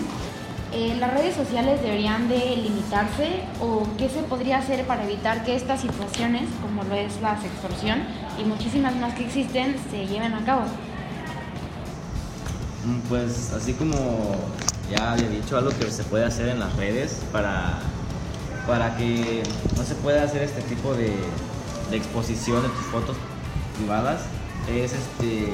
eh, 0.73 0.95
las 0.99 1.13
redes 1.13 1.35
sociales 1.35 1.81
deberían 1.81 2.29
de 2.29 2.55
limitarse 2.55 3.43
o 3.59 3.83
qué 3.97 4.07
se 4.07 4.23
podría 4.23 4.59
hacer 4.59 4.85
para 4.85 5.03
evitar 5.03 5.43
que 5.43 5.55
estas 5.55 5.81
situaciones, 5.81 6.47
como 6.61 6.83
lo 6.83 6.95
es 6.95 7.19
la 7.21 7.33
extorsión 7.33 7.99
y 8.39 8.45
muchísimas 8.45 8.95
más 8.95 9.13
que 9.15 9.25
existen, 9.25 9.75
se 9.89 10.07
lleven 10.07 10.33
a 10.33 10.45
cabo. 10.45 10.61
Mm, 12.85 12.99
Pues 13.09 13.51
así 13.53 13.73
como 13.73 13.95
ya 14.89 15.13
había 15.13 15.29
dicho, 15.29 15.57
algo 15.57 15.71
que 15.71 15.91
se 15.91 16.03
puede 16.03 16.25
hacer 16.25 16.47
en 16.47 16.59
las 16.59 16.73
redes 16.77 17.21
para, 17.31 17.79
para 18.65 18.95
que 18.95 19.43
no 19.75 19.83
se 19.83 19.95
pueda 19.95 20.23
hacer 20.23 20.43
este 20.43 20.61
tipo 20.61 20.93
de, 20.93 21.13
exposición 21.91 22.63
de 22.63 22.69
tus 22.69 22.85
fotos 22.85 23.17
privadas 23.77 24.21
es 24.69 24.93
este, 24.93 25.49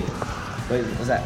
pues, 0.68 0.84
o 1.02 1.06
sea, 1.06 1.24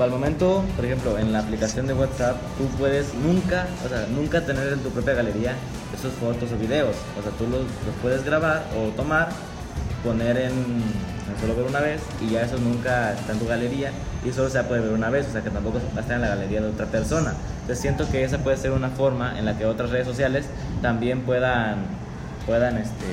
al 0.00 0.10
momento, 0.10 0.64
por 0.76 0.84
ejemplo, 0.84 1.18
en 1.18 1.32
la 1.32 1.40
aplicación 1.40 1.86
de 1.86 1.94
WhatsApp, 1.94 2.36
tú 2.56 2.66
puedes 2.78 3.12
nunca, 3.14 3.66
o 3.84 3.88
sea, 3.88 4.06
nunca 4.14 4.44
tener 4.44 4.72
en 4.72 4.80
tu 4.80 4.90
propia 4.90 5.14
galería 5.14 5.54
esos 5.94 6.12
fotos 6.14 6.50
o 6.52 6.56
videos. 6.56 6.96
O 7.18 7.22
sea, 7.22 7.32
tú 7.32 7.46
los, 7.46 7.62
puedes 8.00 8.24
grabar 8.24 8.64
o 8.76 8.88
tomar, 8.90 9.28
poner 10.02 10.36
en, 10.38 10.52
en 10.52 11.40
solo 11.40 11.54
ver 11.54 11.66
una 11.66 11.80
vez 11.80 12.00
y 12.20 12.30
ya 12.30 12.42
eso 12.42 12.56
nunca 12.58 13.12
está 13.12 13.32
en 13.32 13.38
tu 13.38 13.46
galería 13.46 13.92
y 14.24 14.32
solo 14.32 14.48
se 14.50 14.62
puede 14.64 14.80
ver 14.80 14.92
una 14.92 15.10
vez, 15.10 15.26
o 15.28 15.32
sea 15.32 15.42
que 15.42 15.50
tampoco 15.50 15.78
va 15.94 15.98
a 15.98 16.00
estar 16.00 16.16
en 16.16 16.22
la 16.22 16.28
galería 16.28 16.60
de 16.60 16.68
otra 16.68 16.86
persona. 16.86 17.34
Entonces 17.60 17.80
siento 17.80 18.10
que 18.10 18.24
esa 18.24 18.38
puede 18.38 18.56
ser 18.56 18.72
una 18.72 18.88
forma 18.90 19.38
en 19.38 19.44
la 19.44 19.56
que 19.56 19.66
otras 19.66 19.90
redes 19.90 20.06
sociales 20.06 20.46
también 20.82 21.22
puedan, 21.22 21.84
puedan, 22.46 22.78
este, 22.78 23.06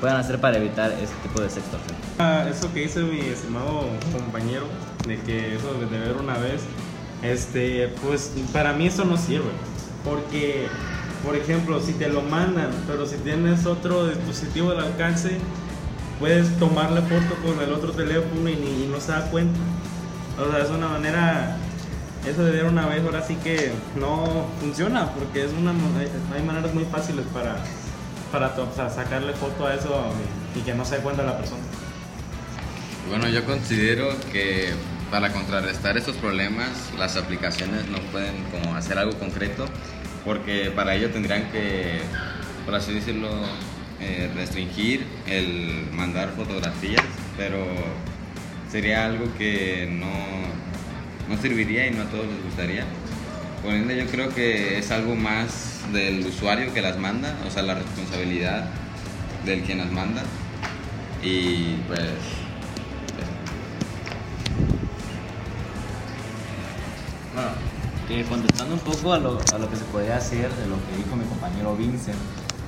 puedan 0.00 0.16
hacer 0.16 0.40
para 0.40 0.56
evitar 0.56 0.90
ese 0.92 1.14
tipo 1.22 1.40
de 1.40 1.50
sextorsión. 1.50 1.96
Ah, 2.18 2.46
Eso 2.50 2.72
que 2.72 2.80
dice 2.80 3.00
mi 3.00 3.20
estimado 3.20 3.88
compañero, 4.12 4.66
de 5.06 5.18
que 5.20 5.54
eso 5.56 5.74
de 5.74 5.86
ver 5.86 6.16
una 6.16 6.38
vez, 6.38 6.62
este, 7.22 7.88
pues 8.04 8.32
para 8.52 8.72
mí 8.72 8.86
eso 8.86 9.04
no 9.04 9.16
sirve. 9.16 9.50
Porque, 10.04 10.66
por 11.24 11.36
ejemplo, 11.36 11.80
si 11.80 11.92
te 11.92 12.08
lo 12.08 12.22
mandan, 12.22 12.70
pero 12.86 13.06
si 13.06 13.16
tienes 13.16 13.66
otro 13.66 14.06
dispositivo 14.06 14.70
al 14.70 14.80
alcance, 14.80 15.38
puedes 16.20 16.56
tomarle 16.58 17.02
foto 17.02 17.34
con 17.44 17.60
el 17.62 17.72
otro 17.72 17.92
teléfono 17.92 18.48
y, 18.48 18.52
y 18.52 18.88
no 18.90 19.00
se 19.00 19.12
da 19.12 19.30
cuenta. 19.30 19.58
O 20.38 20.50
sea, 20.50 20.62
es 20.62 20.70
una 20.70 20.88
manera, 20.88 21.56
eso 22.28 22.44
de 22.44 22.52
ver 22.52 22.64
una 22.64 22.86
vez 22.86 23.02
ahora 23.04 23.22
sí 23.22 23.36
que 23.42 23.72
no 23.98 24.46
funciona, 24.60 25.10
porque 25.12 25.44
es 25.44 25.52
una, 25.52 25.72
hay 26.34 26.42
maneras 26.42 26.74
muy 26.74 26.84
fáciles 26.84 27.24
para, 27.32 27.56
para 28.30 28.48
o 28.48 28.90
sacarle 28.90 29.32
foto 29.32 29.66
a 29.66 29.74
eso 29.74 30.12
y 30.54 30.60
que 30.60 30.74
no 30.74 30.84
se 30.84 30.96
dé 30.96 31.02
cuenta 31.02 31.22
la 31.22 31.38
persona. 31.38 31.62
Bueno, 33.08 33.28
yo 33.28 33.44
considero 33.44 34.08
que 34.32 34.74
para 35.10 35.32
contrarrestar 35.32 35.96
estos 35.96 36.16
problemas 36.16 36.68
las 36.98 37.16
aplicaciones 37.16 37.86
no 37.88 37.98
pueden 38.10 38.34
como 38.50 38.74
hacer 38.74 38.98
algo 38.98 39.18
concreto 39.18 39.66
porque 40.26 40.72
para 40.74 40.94
ello 40.96 41.10
tendrían 41.10 41.50
que, 41.52 42.00
por 42.64 42.74
así 42.74 42.92
decirlo, 42.92 43.30
eh, 44.00 44.28
restringir 44.34 45.06
el 45.26 45.88
mandar 45.92 46.30
fotografías, 46.36 47.04
pero 47.36 47.64
sería 48.70 49.06
algo 49.06 49.26
que 49.38 49.88
no, 49.90 51.32
no 51.34 51.40
serviría 51.40 51.86
y 51.86 51.92
no 51.92 52.02
a 52.02 52.06
todos 52.06 52.26
les 52.26 52.42
gustaría. 52.42 52.84
Por 53.62 53.72
ende 53.72 53.96
yo 53.96 54.06
creo 54.10 54.34
que 54.34 54.78
es 54.78 54.90
algo 54.90 55.14
más 55.14 55.80
del 55.92 56.26
usuario 56.26 56.74
que 56.74 56.82
las 56.82 56.98
manda, 56.98 57.36
o 57.46 57.50
sea, 57.50 57.62
la 57.62 57.74
responsabilidad 57.74 58.68
del 59.44 59.62
quien 59.62 59.78
las 59.78 59.92
manda. 59.92 60.22
Y 61.22 61.76
pues 61.86 62.10
Bueno, 67.36 67.50
que 68.08 68.24
contestando 68.24 68.76
un 68.76 68.80
poco 68.80 69.12
a 69.12 69.18
lo, 69.18 69.36
que 69.36 69.76
se 69.76 69.84
podría 69.92 70.16
hacer 70.16 70.50
de 70.54 70.66
lo 70.68 70.76
que 70.86 70.96
dijo 70.96 71.16
mi 71.16 71.26
compañero 71.26 71.76
Vincent, 71.76 72.16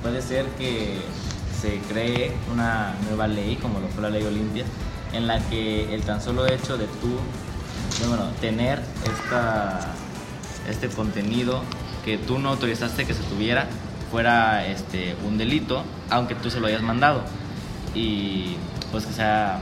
puede 0.03 0.21
ser 0.21 0.45
que 0.59 1.01
se 1.59 1.79
cree 1.91 2.31
una 2.53 2.93
nueva 3.07 3.27
ley, 3.27 3.55
como 3.55 3.79
lo 3.79 3.87
fue 3.87 4.03
la 4.03 4.11
ley 4.11 4.23
Olimpia, 4.23 4.65
en 5.11 5.25
la 5.25 5.39
que 5.49 5.91
el 5.95 6.03
tan 6.03 6.21
solo 6.21 6.45
hecho 6.45 6.77
de 6.77 6.85
tú, 6.85 7.17
tener 8.39 8.79
este 10.69 10.87
contenido 10.89 11.63
que 12.05 12.19
tú 12.19 12.37
no 12.37 12.49
autorizaste 12.49 13.05
que 13.05 13.15
se 13.15 13.23
tuviera, 13.23 13.65
fuera 14.11 14.67
este, 14.67 15.15
un 15.25 15.39
delito, 15.39 15.83
aunque 16.11 16.35
tú 16.35 16.51
se 16.51 16.59
lo 16.59 16.67
hayas 16.67 16.83
mandado. 16.83 17.23
Y 17.95 18.55
pues 18.91 19.07
que 19.07 19.13
sea, 19.13 19.61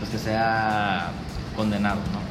pues 0.00 0.10
que 0.10 0.18
sea 0.18 1.12
condenado, 1.56 2.00
¿no? 2.12 2.25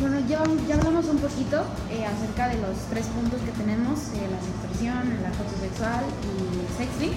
Bueno, 0.00 0.20
ya, 0.28 0.44
ya 0.68 0.76
hablamos 0.76 1.06
un 1.06 1.18
poquito 1.18 1.64
eh, 1.90 2.06
acerca 2.06 2.48
de 2.48 2.60
los 2.62 2.78
tres 2.88 3.06
puntos 3.06 3.40
que 3.42 3.50
tenemos, 3.50 3.98
eh, 4.14 4.28
la 4.30 4.38
extorsión, 4.38 5.10
el 5.10 5.26
acoso 5.26 5.58
sexual 5.60 6.04
y 6.22 6.60
el 6.60 6.68
sexting. 6.78 7.14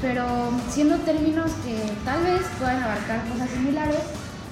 Pero 0.00 0.24
siendo 0.70 0.96
términos 0.98 1.50
que 1.64 1.90
tal 2.04 2.22
vez 2.22 2.42
puedan 2.60 2.84
abarcar 2.84 3.26
cosas 3.28 3.50
similares, 3.50 3.98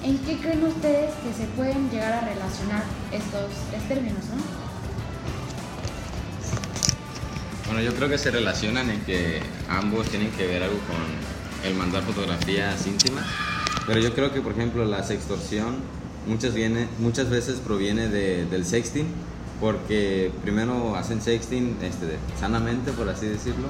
¿en 0.03 0.17
qué 0.19 0.39
creen 0.39 0.65
ustedes 0.65 1.13
que 1.23 1.31
se 1.33 1.47
pueden 1.55 1.89
llegar 1.89 2.11
a 2.11 2.19
relacionar 2.19 2.83
estos 3.13 3.49
tres 3.69 3.87
términos? 3.87 4.25
¿no? 4.35 4.43
Bueno, 7.67 7.81
yo 7.81 7.95
creo 7.95 8.09
que 8.09 8.17
se 8.17 8.29
relacionan 8.29 8.89
en 8.89 8.99
que 9.05 9.41
ambos 9.69 10.09
tienen 10.09 10.31
que 10.31 10.47
ver 10.47 10.63
algo 10.63 10.79
con 10.79 11.69
el 11.69 11.75
mandar 11.75 12.03
fotografías 12.03 12.85
íntimas, 12.85 13.25
pero 13.87 14.01
yo 14.01 14.13
creo 14.13 14.33
que, 14.33 14.41
por 14.41 14.51
ejemplo, 14.51 14.83
la 14.83 15.01
sextorsión 15.01 15.77
muchas, 16.27 16.53
viene, 16.53 16.87
muchas 16.99 17.29
veces 17.29 17.59
proviene 17.59 18.07
de- 18.07 18.45
del 18.45 18.65
sexting, 18.65 19.07
porque 19.59 20.31
primero 20.41 20.95
hacen 20.95 21.21
sexting 21.21 21.77
este, 21.81 22.17
sanamente, 22.39 22.91
por 22.91 23.07
así 23.09 23.25
decirlo, 23.27 23.67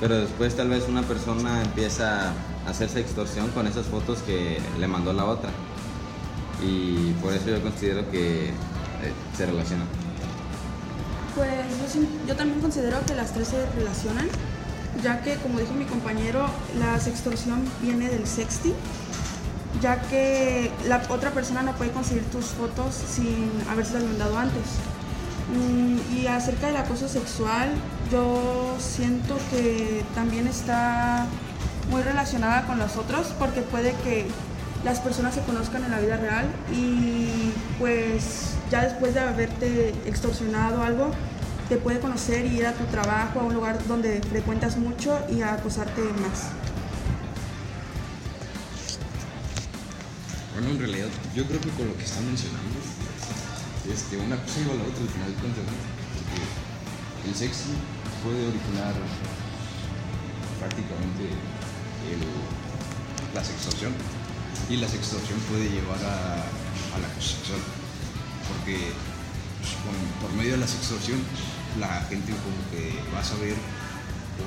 pero 0.00 0.16
después 0.18 0.54
tal 0.56 0.68
vez 0.68 0.84
una 0.88 1.02
persona 1.02 1.62
empieza 1.62 2.30
a 2.66 2.70
hacer 2.70 2.88
sextorsión 2.88 3.48
con 3.50 3.66
esas 3.66 3.86
fotos 3.86 4.18
que 4.20 4.58
le 4.78 4.88
mandó 4.88 5.12
la 5.12 5.24
otra, 5.24 5.50
y 6.62 7.12
por 7.22 7.32
eso 7.32 7.48
yo 7.50 7.60
considero 7.62 8.08
que 8.10 8.48
eh, 8.48 8.52
se 9.36 9.46
relacionan. 9.46 9.86
Pues 11.34 11.48
yo, 11.94 12.00
yo 12.28 12.36
también 12.36 12.60
considero 12.60 12.98
que 13.06 13.14
las 13.14 13.32
tres 13.32 13.48
se 13.48 13.66
relacionan, 13.78 14.28
ya 15.02 15.22
que 15.22 15.36
como 15.36 15.58
dijo 15.58 15.72
mi 15.72 15.86
compañero, 15.86 16.46
la 16.78 17.00
sextorsión 17.00 17.62
viene 17.80 18.08
del 18.10 18.26
sexting, 18.26 18.74
ya 19.80 20.00
que 20.02 20.70
la 20.86 21.02
otra 21.08 21.30
persona 21.30 21.62
no 21.62 21.72
puede 21.74 21.90
conseguir 21.90 22.24
tus 22.24 22.46
fotos 22.46 22.94
sin 22.94 23.50
habérselas 23.70 24.04
mandado 24.04 24.38
antes. 24.38 24.62
Mm, 25.52 25.92
Y 26.14 26.26
acerca 26.26 26.68
del 26.68 26.76
acoso 26.76 27.08
sexual, 27.08 27.70
yo 28.10 28.76
siento 28.78 29.36
que 29.50 30.04
también 30.14 30.46
está 30.46 31.26
muy 31.90 32.02
relacionada 32.02 32.66
con 32.66 32.78
los 32.78 32.96
otros, 32.96 33.34
porque 33.38 33.62
puede 33.62 33.92
que 34.04 34.26
las 34.84 35.00
personas 35.00 35.34
se 35.34 35.42
conozcan 35.42 35.84
en 35.84 35.90
la 35.90 36.00
vida 36.00 36.16
real 36.16 36.46
y 36.72 37.52
pues 37.78 38.54
ya 38.70 38.82
después 38.82 39.14
de 39.14 39.20
haberte 39.20 39.90
extorsionado 40.06 40.82
algo, 40.82 41.10
te 41.68 41.76
puede 41.76 42.00
conocer 42.00 42.46
y 42.46 42.58
ir 42.58 42.66
a 42.66 42.72
tu 42.72 42.84
trabajo, 42.84 43.40
a 43.40 43.44
un 43.44 43.54
lugar 43.54 43.78
donde 43.86 44.20
frecuentas 44.22 44.76
mucho 44.76 45.18
y 45.28 45.42
a 45.42 45.54
acosarte 45.54 46.02
más. 46.20 46.50
Bueno, 50.54 50.70
en 50.70 50.78
realidad, 50.78 51.08
yo 51.34 51.46
creo 51.46 51.60
que 51.60 51.70
con 51.70 51.88
lo 51.88 51.96
que 51.96 52.04
están 52.04 52.26
mencionando, 52.26 52.76
este, 53.88 54.16
una 54.18 54.36
cosa 54.36 54.60
lleva 54.60 54.74
a 54.74 54.80
la 54.84 54.84
otra 54.84 55.02
al 55.02 55.08
final 55.10 55.28
de 55.32 55.38
cuentas, 55.40 55.64
¿no? 55.64 55.76
Porque 56.12 56.38
el 57.28 57.34
sexo 57.34 57.72
puede 58.22 58.46
originar 58.48 58.94
prácticamente 60.60 61.24
el- 62.12 63.34
la 63.34 63.42
sextorsión 63.42 63.92
y 64.68 64.76
la 64.76 64.88
sextorsión 64.88 65.38
puede 65.50 65.68
llevar 65.70 65.98
a, 66.04 66.44
a 66.94 66.96
la 67.00 67.08
sexual 67.18 67.58
porque 68.46 68.76
pues, 68.78 70.06
por 70.20 70.32
medio 70.34 70.52
de 70.52 70.58
la 70.58 70.68
sextorsión 70.68 71.18
la 71.80 72.02
gente 72.08 72.30
como 72.30 72.60
que 72.70 72.92
va 73.14 73.20
a 73.20 73.24
saber 73.24 73.54
o 73.54 74.46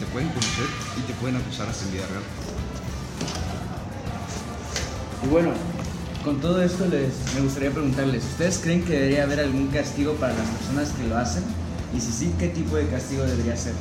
te 0.00 0.06
pueden 0.06 0.28
conocer 0.30 0.66
y 0.98 1.00
te 1.02 1.12
pueden 1.14 1.36
acusar 1.36 1.68
hasta 1.68 1.84
en 1.84 1.92
vida 1.92 2.06
real. 2.06 2.24
Bueno, 5.30 5.50
con 6.22 6.40
todo 6.40 6.62
esto 6.62 6.86
les, 6.86 7.12
me 7.34 7.40
gustaría 7.40 7.70
preguntarles, 7.70 8.24
¿ustedes 8.24 8.58
creen 8.58 8.84
que 8.84 8.92
debería 8.92 9.24
haber 9.24 9.40
algún 9.40 9.68
castigo 9.68 10.12
para 10.14 10.34
las 10.34 10.46
personas 10.46 10.90
que 10.90 11.08
lo 11.08 11.16
hacen? 11.16 11.42
Y 11.96 12.00
si 12.00 12.12
sí, 12.12 12.34
¿qué 12.38 12.48
tipo 12.48 12.76
de 12.76 12.86
castigo 12.88 13.24
debería 13.24 13.56
ser? 13.56 13.72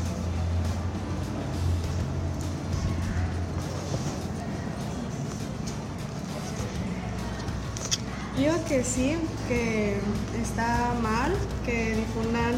Yo 8.42 8.66
que 8.66 8.84
sí, 8.84 9.16
que 9.48 9.98
está 10.42 10.94
mal 11.02 11.34
que 11.66 11.96
difundan 11.96 12.56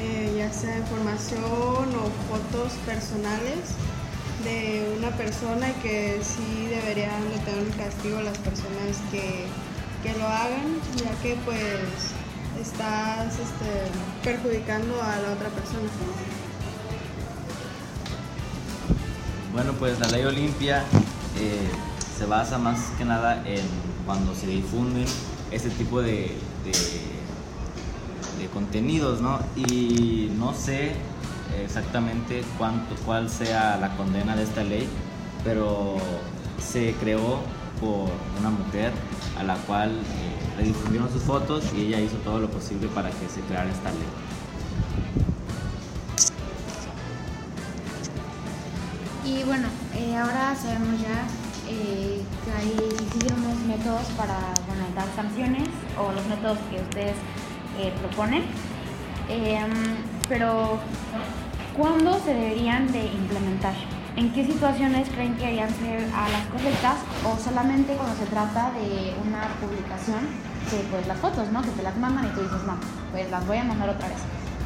eh, 0.00 0.34
ya 0.38 0.52
sea 0.52 0.78
información 0.78 1.94
o 1.94 2.30
fotos 2.30 2.72
personales 2.86 3.74
de 4.44 4.94
una 4.96 5.10
persona 5.16 5.72
que 5.82 6.20
sí 6.22 6.66
deberían 6.68 7.28
de 7.30 7.38
tener 7.38 7.64
un 7.64 7.72
castigo 7.72 8.20
las 8.20 8.38
personas 8.38 8.98
que, 9.10 9.46
que 10.02 10.18
lo 10.18 10.26
hagan, 10.26 10.78
ya 10.96 11.10
que 11.22 11.36
pues 11.44 12.12
estás 12.60 13.34
este, 13.34 13.90
perjudicando 14.22 15.02
a 15.02 15.16
la 15.16 15.32
otra 15.32 15.48
persona. 15.48 15.88
Bueno, 19.52 19.72
pues 19.72 19.98
la 19.98 20.08
ley 20.08 20.24
Olimpia 20.24 20.84
eh, 21.38 21.68
se 22.16 22.26
basa 22.26 22.58
más 22.58 22.78
que 22.96 23.04
nada 23.04 23.42
en 23.46 23.64
cuando 24.06 24.34
se 24.34 24.46
difunden 24.46 25.06
este 25.50 25.70
tipo 25.70 26.00
de, 26.00 26.32
de, 26.64 26.72
de 28.38 28.48
contenidos, 28.52 29.20
¿no? 29.20 29.40
Y 29.56 30.30
no 30.38 30.54
sé 30.54 30.92
exactamente 31.62 32.42
cuánto, 32.56 32.94
cuál 33.04 33.28
sea 33.28 33.76
la 33.78 33.96
condena 33.96 34.36
de 34.36 34.44
esta 34.44 34.64
ley, 34.64 34.88
pero 35.44 35.96
se 36.58 36.94
creó 37.00 37.40
por 37.80 38.10
una 38.40 38.50
mujer 38.50 38.92
a 39.38 39.42
la 39.44 39.54
cual 39.56 39.90
eh, 39.90 40.62
difundieron 40.62 41.10
sus 41.10 41.22
fotos 41.22 41.64
y 41.76 41.86
ella 41.86 42.00
hizo 42.00 42.16
todo 42.18 42.40
lo 42.40 42.50
posible 42.50 42.88
para 42.88 43.10
que 43.10 43.28
se 43.28 43.40
creara 43.42 43.70
esta 43.70 43.90
ley. 43.90 44.08
Y 49.24 49.44
bueno, 49.44 49.68
eh, 49.94 50.16
ahora 50.16 50.56
sabemos 50.56 51.00
ya 51.02 51.26
eh, 51.68 52.22
que 52.44 52.50
hay 52.50 52.72
existen 52.92 53.36
unos 53.44 53.58
métodos 53.66 54.06
para 54.16 54.38
bueno, 54.66 54.84
dar 54.96 55.06
sanciones 55.14 55.68
o 55.98 56.12
los 56.12 56.24
métodos 56.26 56.58
que 56.70 56.80
ustedes 56.80 57.16
eh, 57.78 57.92
proponen. 58.00 58.44
Pero, 60.28 60.78
¿cuándo 61.76 62.20
se 62.20 62.34
deberían 62.34 62.92
de 62.92 63.06
implementar? 63.06 63.74
¿En 64.16 64.32
qué 64.32 64.44
situaciones 64.44 65.08
creen 65.08 65.34
que 65.34 65.44
deberían 65.44 65.70
ser 65.70 66.04
a 66.12 66.28
las 66.28 66.46
correctas 66.46 66.96
o 67.24 67.38
solamente 67.42 67.94
cuando 67.94 68.16
se 68.16 68.26
trata 68.26 68.72
de 68.72 69.14
una 69.24 69.48
publicación 69.60 70.18
que 70.70 70.76
pues 70.90 71.06
las 71.06 71.18
fotos, 71.18 71.50
¿no? 71.50 71.62
Que 71.62 71.70
te 71.70 71.82
las 71.82 71.96
mandan 71.96 72.26
y 72.26 72.28
tú 72.30 72.42
dices, 72.42 72.62
no, 72.66 72.76
pues 73.12 73.30
las 73.30 73.46
voy 73.46 73.58
a 73.58 73.64
mandar 73.64 73.88
otra 73.88 74.08
vez. 74.08 74.18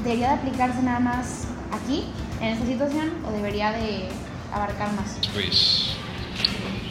¿Debería 0.03 0.29
de 0.29 0.35
aplicarse 0.35 0.83
nada 0.83 0.99
más 0.99 1.47
aquí, 1.71 2.07
en 2.41 2.49
esta 2.49 2.67
situación, 2.67 3.11
o 3.27 3.31
debería 3.31 3.73
de 3.73 4.09
abarcar 4.53 4.93
más? 4.95 5.19
Pues 5.33 5.95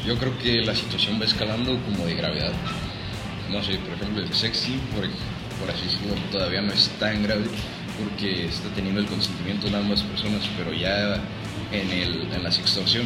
yo 0.05 0.17
creo 0.17 0.37
que 0.39 0.61
la 0.61 0.75
situación 0.75 1.19
va 1.19 1.25
escalando 1.25 1.77
como 1.83 2.05
de 2.05 2.15
gravedad. 2.15 2.53
No 3.51 3.61
sé, 3.63 3.79
por 3.79 3.93
ejemplo, 3.95 4.21
el 4.21 4.33
sexy, 4.33 4.79
por, 4.95 5.03
por 5.59 5.69
así 5.69 5.83
decirlo, 5.83 6.13
todavía 6.31 6.61
no 6.61 6.71
es 6.71 6.89
tan 6.99 7.21
grave 7.23 7.45
porque 8.03 8.45
está 8.45 8.69
teniendo 8.69 9.01
el 9.01 9.07
consentimiento 9.07 9.69
de 9.69 9.77
ambas 9.77 10.01
personas, 10.03 10.41
pero 10.57 10.73
ya 10.73 11.15
en, 11.71 11.89
el, 11.91 12.31
en 12.33 12.43
la 12.43 12.51
sextorsión 12.51 13.05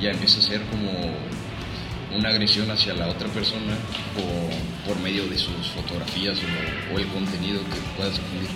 ya 0.00 0.10
empieza 0.10 0.38
a 0.38 0.42
ser 0.42 0.62
como 0.62 0.90
una 2.16 2.28
agresión 2.28 2.70
hacia 2.70 2.94
la 2.94 3.08
otra 3.08 3.28
persona 3.28 3.74
por, 4.14 4.94
por 4.94 5.02
medio 5.02 5.26
de 5.26 5.38
sus 5.38 5.68
fotografías 5.68 6.38
o, 6.38 6.94
o 6.94 6.98
el 6.98 7.06
contenido 7.08 7.60
que 7.60 7.80
puedas 7.96 8.14
difundir. 8.14 8.50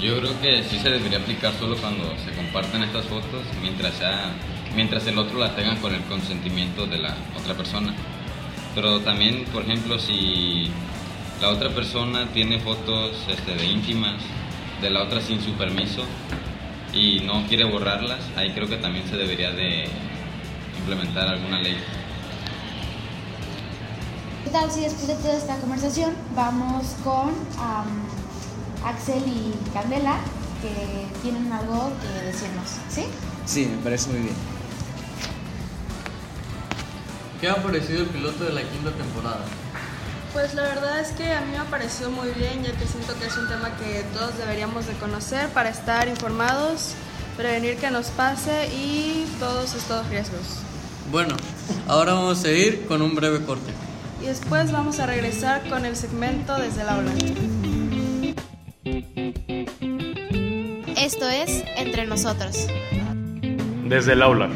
Yo 0.00 0.20
creo 0.20 0.40
que 0.42 0.62
sí 0.64 0.78
se 0.78 0.90
debería 0.90 1.18
aplicar 1.18 1.54
solo 1.58 1.76
cuando 1.76 2.04
se 2.18 2.32
comparten 2.32 2.82
estas 2.82 3.06
fotos, 3.06 3.46
mientras, 3.62 3.94
sea, 3.94 4.30
mientras 4.74 5.06
el 5.06 5.16
otro 5.18 5.38
la 5.38 5.56
tenga 5.56 5.76
con 5.76 5.94
el 5.94 6.02
consentimiento 6.02 6.86
de 6.86 6.98
la 6.98 7.16
otra 7.34 7.54
persona. 7.54 7.94
Pero 8.74 9.00
también, 9.00 9.46
por 9.46 9.62
ejemplo, 9.62 9.98
si 9.98 10.70
la 11.40 11.50
otra 11.50 11.70
persona 11.70 12.26
tiene 12.32 12.60
fotos 12.60 13.12
este, 13.28 13.54
de 13.54 13.66
íntimas 13.66 14.22
de 14.80 14.90
la 14.90 15.02
otra 15.02 15.20
sin 15.20 15.40
su 15.40 15.52
permiso 15.52 16.02
y 16.92 17.20
no 17.20 17.46
quiere 17.46 17.64
borrarlas, 17.64 18.20
ahí 18.36 18.52
creo 18.52 18.68
que 18.68 18.76
también 18.76 19.06
se 19.08 19.16
debería 19.16 19.50
de 19.50 19.86
implementar 20.78 21.28
alguna 21.28 21.60
ley. 21.60 21.76
¿Qué 24.44 24.50
tal 24.50 24.70
si 24.70 24.80
después 24.80 25.08
de 25.08 25.14
toda 25.16 25.36
esta 25.36 25.56
conversación 25.58 26.14
vamos 26.34 26.96
con 27.04 27.34
Axel 28.84 29.22
y 29.26 29.52
Candela, 29.74 30.20
que 30.62 31.06
tienen 31.22 31.52
algo 31.52 31.92
que 32.00 32.26
decirnos? 32.26 32.68
¿Sí? 32.88 33.04
Sí, 33.44 33.66
me 33.66 33.82
parece 33.82 34.10
muy 34.10 34.20
bien. 34.20 34.34
¿Qué 37.40 37.50
ha 37.50 37.56
parecido 37.56 38.02
el 38.02 38.08
piloto 38.08 38.44
de 38.44 38.52
la 38.52 38.62
quinta 38.62 38.90
temporada? 38.92 39.44
Pues 40.36 40.52
la 40.52 40.64
verdad 40.64 41.00
es 41.00 41.12
que 41.12 41.32
a 41.32 41.40
mí 41.40 41.52
me 41.52 41.56
ha 41.56 41.64
parecido 41.64 42.10
muy 42.10 42.28
bien, 42.32 42.62
ya 42.62 42.70
que 42.72 42.86
siento 42.86 43.18
que 43.18 43.24
es 43.24 43.38
un 43.38 43.48
tema 43.48 43.74
que 43.78 44.04
todos 44.12 44.36
deberíamos 44.36 44.86
de 44.86 44.92
conocer 44.92 45.48
para 45.48 45.70
estar 45.70 46.08
informados, 46.08 46.92
prevenir 47.38 47.78
que 47.78 47.90
nos 47.90 48.08
pase 48.08 48.68
y 48.68 49.24
todos 49.40 49.74
estos 49.74 50.06
riesgos. 50.10 50.58
Bueno, 51.10 51.34
ahora 51.88 52.12
vamos 52.12 52.44
a 52.44 52.50
ir 52.52 52.84
con 52.84 53.00
un 53.00 53.14
breve 53.14 53.46
corte. 53.46 53.72
Y 54.22 54.26
después 54.26 54.72
vamos 54.72 55.00
a 55.00 55.06
regresar 55.06 55.66
con 55.70 55.86
el 55.86 55.96
segmento 55.96 56.54
desde 56.58 56.82
el 56.82 56.88
aula. 56.90 57.12
Esto 60.98 61.30
es 61.30 61.64
Entre 61.78 62.04
Nosotros. 62.04 62.66
Desde 63.86 64.12
el 64.12 64.22
aula. 64.22 64.50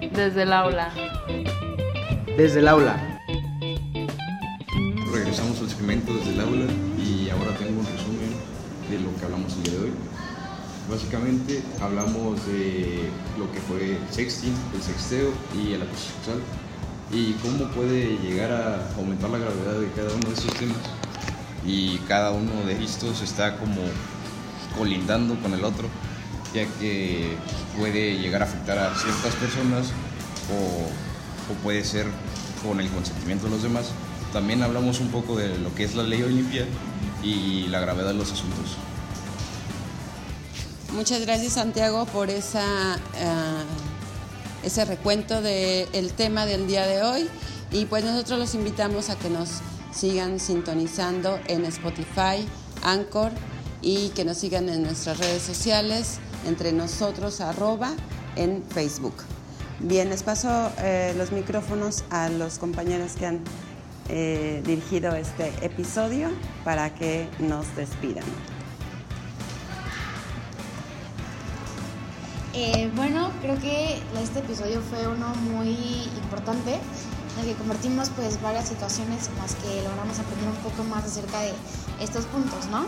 Desde 0.00 0.44
el 0.44 0.52
aula. 0.54 0.90
Desde 2.38 2.60
el 2.60 2.68
aula. 2.68 3.11
Desde 5.82 6.30
el 6.30 6.40
aula 6.40 6.66
y 6.96 7.28
ahora 7.30 7.58
tengo 7.58 7.80
un 7.80 7.86
resumen 7.86 8.30
de 8.88 9.00
lo 9.00 9.14
que 9.18 9.24
hablamos 9.24 9.52
el 9.56 9.62
día 9.64 9.72
de 9.72 9.78
hoy. 9.80 9.92
Básicamente 10.88 11.60
hablamos 11.80 12.46
de 12.46 13.10
lo 13.36 13.50
que 13.52 13.60
fue 13.60 13.96
el 13.96 13.98
sexting, 14.08 14.54
el 14.76 14.80
sexteo 14.80 15.32
y 15.52 15.72
el 15.72 15.82
acoso 15.82 16.04
sexual 16.14 16.40
y 17.10 17.32
cómo 17.42 17.68
puede 17.72 18.16
llegar 18.18 18.52
a 18.52 18.94
aumentar 18.96 19.28
la 19.30 19.38
gravedad 19.38 19.80
de 19.80 19.90
cada 19.90 20.14
uno 20.14 20.28
de 20.28 20.34
esos 20.34 20.54
temas. 20.54 20.78
Y 21.66 21.98
cada 22.06 22.30
uno 22.30 22.64
de 22.64 22.82
estos 22.82 23.20
está 23.20 23.58
como 23.58 23.82
colindando 24.78 25.34
con 25.42 25.52
el 25.52 25.64
otro, 25.64 25.88
ya 26.54 26.64
que 26.78 27.36
puede 27.76 28.18
llegar 28.18 28.42
a 28.42 28.44
afectar 28.44 28.78
a 28.78 28.94
ciertas 28.94 29.34
personas 29.34 29.88
o 30.48 31.54
puede 31.64 31.82
ser 31.82 32.06
con 32.62 32.80
el 32.80 32.88
consentimiento 32.88 33.46
de 33.46 33.50
los 33.50 33.64
demás. 33.64 33.90
También 34.32 34.62
hablamos 34.62 35.00
un 35.00 35.08
poco 35.08 35.36
de 35.36 35.58
lo 35.58 35.74
que 35.74 35.84
es 35.84 35.94
la 35.94 36.02
ley 36.02 36.22
Olimpia 36.22 36.66
y 37.22 37.66
la 37.68 37.80
gravedad 37.80 38.08
de 38.08 38.14
los 38.14 38.32
asuntos. 38.32 38.76
Muchas 40.94 41.20
gracias 41.22 41.54
Santiago 41.54 42.06
por 42.06 42.30
esa, 42.30 42.96
eh, 43.16 43.64
ese 44.62 44.84
recuento 44.84 45.40
del 45.40 46.12
tema 46.12 46.46
del 46.46 46.66
día 46.66 46.86
de 46.86 47.02
hoy 47.02 47.28
y 47.70 47.86
pues 47.86 48.04
nosotros 48.04 48.38
los 48.38 48.54
invitamos 48.54 49.08
a 49.08 49.18
que 49.18 49.30
nos 49.30 49.60
sigan 49.92 50.38
sintonizando 50.40 51.38
en 51.46 51.64
Spotify, 51.66 52.46
Anchor 52.82 53.32
y 53.80 54.10
que 54.10 54.24
nos 54.24 54.38
sigan 54.38 54.68
en 54.68 54.82
nuestras 54.82 55.18
redes 55.18 55.42
sociales, 55.42 56.18
entre 56.46 56.72
nosotros 56.72 57.40
arroba 57.40 57.92
en 58.36 58.62
Facebook. 58.62 59.14
Bien, 59.80 60.10
les 60.10 60.22
paso 60.22 60.70
eh, 60.78 61.14
los 61.16 61.32
micrófonos 61.32 62.04
a 62.10 62.28
los 62.28 62.58
compañeros 62.58 63.12
que 63.12 63.26
han 63.26 63.40
eh, 64.08 64.62
dirigido 64.64 65.14
este 65.14 65.52
episodio 65.62 66.30
para 66.64 66.94
que 66.94 67.28
nos 67.38 67.74
despidan. 67.76 68.24
Eh, 72.54 72.90
bueno, 72.94 73.30
creo 73.40 73.58
que 73.58 73.98
este 74.22 74.40
episodio 74.40 74.82
fue 74.82 75.06
uno 75.08 75.34
muy 75.36 75.70
importante 76.22 76.74
en 76.74 77.40
el 77.40 77.46
que 77.46 77.54
compartimos 77.54 78.10
pues 78.10 78.40
varias 78.42 78.68
situaciones 78.68 79.28
en 79.28 79.36
las 79.36 79.54
que 79.54 79.82
logramos 79.82 80.18
aprender 80.18 80.48
un 80.48 80.56
poco 80.56 80.84
más 80.84 81.04
acerca 81.04 81.40
de 81.40 81.52
estos 82.00 82.26
puntos, 82.26 82.66
¿no? 82.66 82.86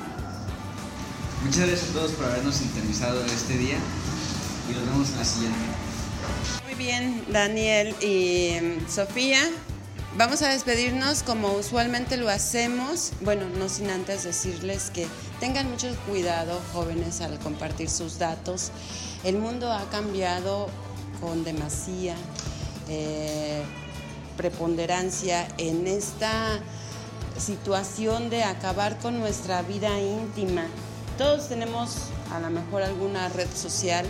Muchas 1.45 1.67
gracias 1.67 1.91
a 1.91 1.93
todos 1.95 2.13
por 2.13 2.27
habernos 2.27 2.55
sintonizado 2.55 3.25
este 3.25 3.57
día 3.57 3.79
y 4.69 4.75
nos 4.75 4.85
vemos 4.87 5.11
en 5.11 5.19
la 5.19 5.25
siguiente. 5.25 5.59
Muy 6.65 6.75
bien, 6.75 7.25
Daniel 7.31 7.95
y 8.03 8.59
mm, 8.61 8.91
Sofía. 8.91 9.41
Vamos 10.17 10.43
a 10.43 10.49
despedirnos 10.49 11.25
como 11.25 11.55
usualmente 11.55 12.17
lo 12.17 12.29
hacemos. 12.29 13.11
Bueno, 13.23 13.49
no 13.49 13.69
sin 13.69 13.91
antes 13.91 14.23
decirles 14.23 14.91
que 14.91 15.09
tengan 15.41 15.69
mucho 15.69 15.89
cuidado, 16.09 16.61
jóvenes, 16.73 17.21
al 17.21 17.41
compartir 17.41 17.91
sus 17.91 18.21
datos. 18.21 18.71
El 19.25 19.39
mundo 19.39 19.73
ha 19.73 19.91
cambiado 19.91 20.69
con 21.21 21.43
demasía 21.43 22.15
eh, 22.89 23.65
preponderancia 24.37 25.49
en 25.59 25.89
esta 25.89 26.61
situación 27.37 28.31
de 28.31 28.45
acabar 28.45 29.01
con 29.01 29.19
nuestra 29.19 29.63
vida 29.63 29.99
íntima. 30.01 30.69
Todos 31.19 31.49
tenemos 31.49 31.97
a 32.33 32.39
lo 32.39 32.51
mejor 32.51 32.83
alguna 32.83 33.29
red 33.31 33.49
social. 33.53 34.07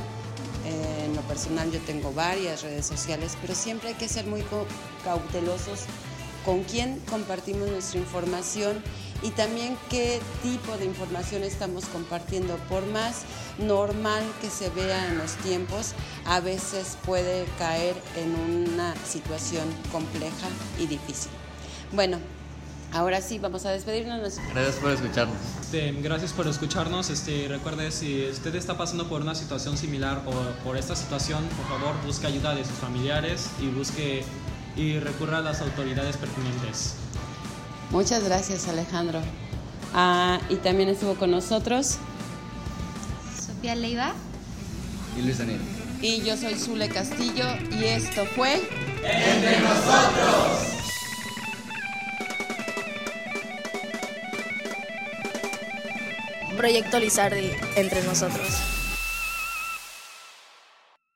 En 0.64 1.14
lo 1.14 1.22
personal 1.22 1.70
yo 1.70 1.80
tengo 1.80 2.12
varias 2.12 2.62
redes 2.62 2.86
sociales, 2.86 3.36
pero 3.40 3.54
siempre 3.54 3.90
hay 3.90 3.94
que 3.94 4.08
ser 4.08 4.26
muy 4.26 4.44
cautelosos 5.04 5.80
con 6.44 6.62
quién 6.64 7.00
compartimos 7.10 7.68
nuestra 7.70 7.98
información 7.98 8.82
y 9.22 9.30
también 9.30 9.76
qué 9.88 10.20
tipo 10.42 10.76
de 10.76 10.84
información 10.84 11.42
estamos 11.42 11.86
compartiendo. 11.86 12.56
Por 12.68 12.86
más 12.86 13.22
normal 13.58 14.22
que 14.40 14.50
se 14.50 14.68
vea 14.70 15.08
en 15.08 15.18
los 15.18 15.36
tiempos, 15.36 15.92
a 16.26 16.40
veces 16.40 16.98
puede 17.04 17.46
caer 17.58 17.96
en 18.16 18.34
una 18.68 18.94
situación 19.06 19.64
compleja 19.90 20.48
y 20.78 20.86
difícil. 20.86 21.30
Bueno, 21.92 22.18
ahora 22.94 23.20
sí, 23.20 23.38
vamos 23.38 23.66
a 23.66 23.70
despedirnos. 23.70 24.38
Gracias 24.52 24.76
por 24.76 24.90
escucharnos. 24.92 25.36
Este, 25.60 25.92
gracias 26.00 26.32
por 26.32 26.46
escucharnos. 26.46 27.10
Este, 27.10 27.46
recuerde, 27.48 27.90
si 27.90 28.28
usted 28.30 28.54
está 28.54 28.78
pasando 28.78 29.08
por 29.08 29.20
una 29.20 29.34
situación 29.34 29.76
similar 29.76 30.22
o 30.26 30.64
por 30.64 30.76
esta 30.76 30.96
situación, 30.96 31.44
por 31.56 31.78
favor, 31.78 31.94
busque 32.06 32.26
ayuda 32.26 32.54
de 32.54 32.64
sus 32.64 32.76
familiares 32.76 33.48
y 33.60 33.66
busque 33.66 34.24
y 34.76 34.98
recurra 34.98 35.38
a 35.38 35.42
las 35.42 35.60
autoridades 35.60 36.16
pertinentes. 36.16 36.94
Muchas 37.90 38.24
gracias, 38.24 38.68
Alejandro. 38.68 39.20
Ah, 39.92 40.40
y 40.48 40.56
también 40.56 40.88
estuvo 40.88 41.14
con 41.14 41.30
nosotros 41.30 41.98
Sofía 43.36 43.76
Leiva 43.76 44.14
y 45.18 45.22
Luis 45.22 45.38
Daniel. 45.38 45.60
Y 46.02 46.22
yo 46.22 46.36
soy 46.36 46.54
Zule 46.54 46.88
Castillo 46.88 47.46
y 47.70 47.84
esto 47.84 48.26
fue 48.34 48.54
Entre 49.02 49.60
nosotros. 49.60 50.73
Proyecto 56.64 56.98
Lizardi 56.98 57.50
entre 57.76 58.02
nosotros. 58.04 58.73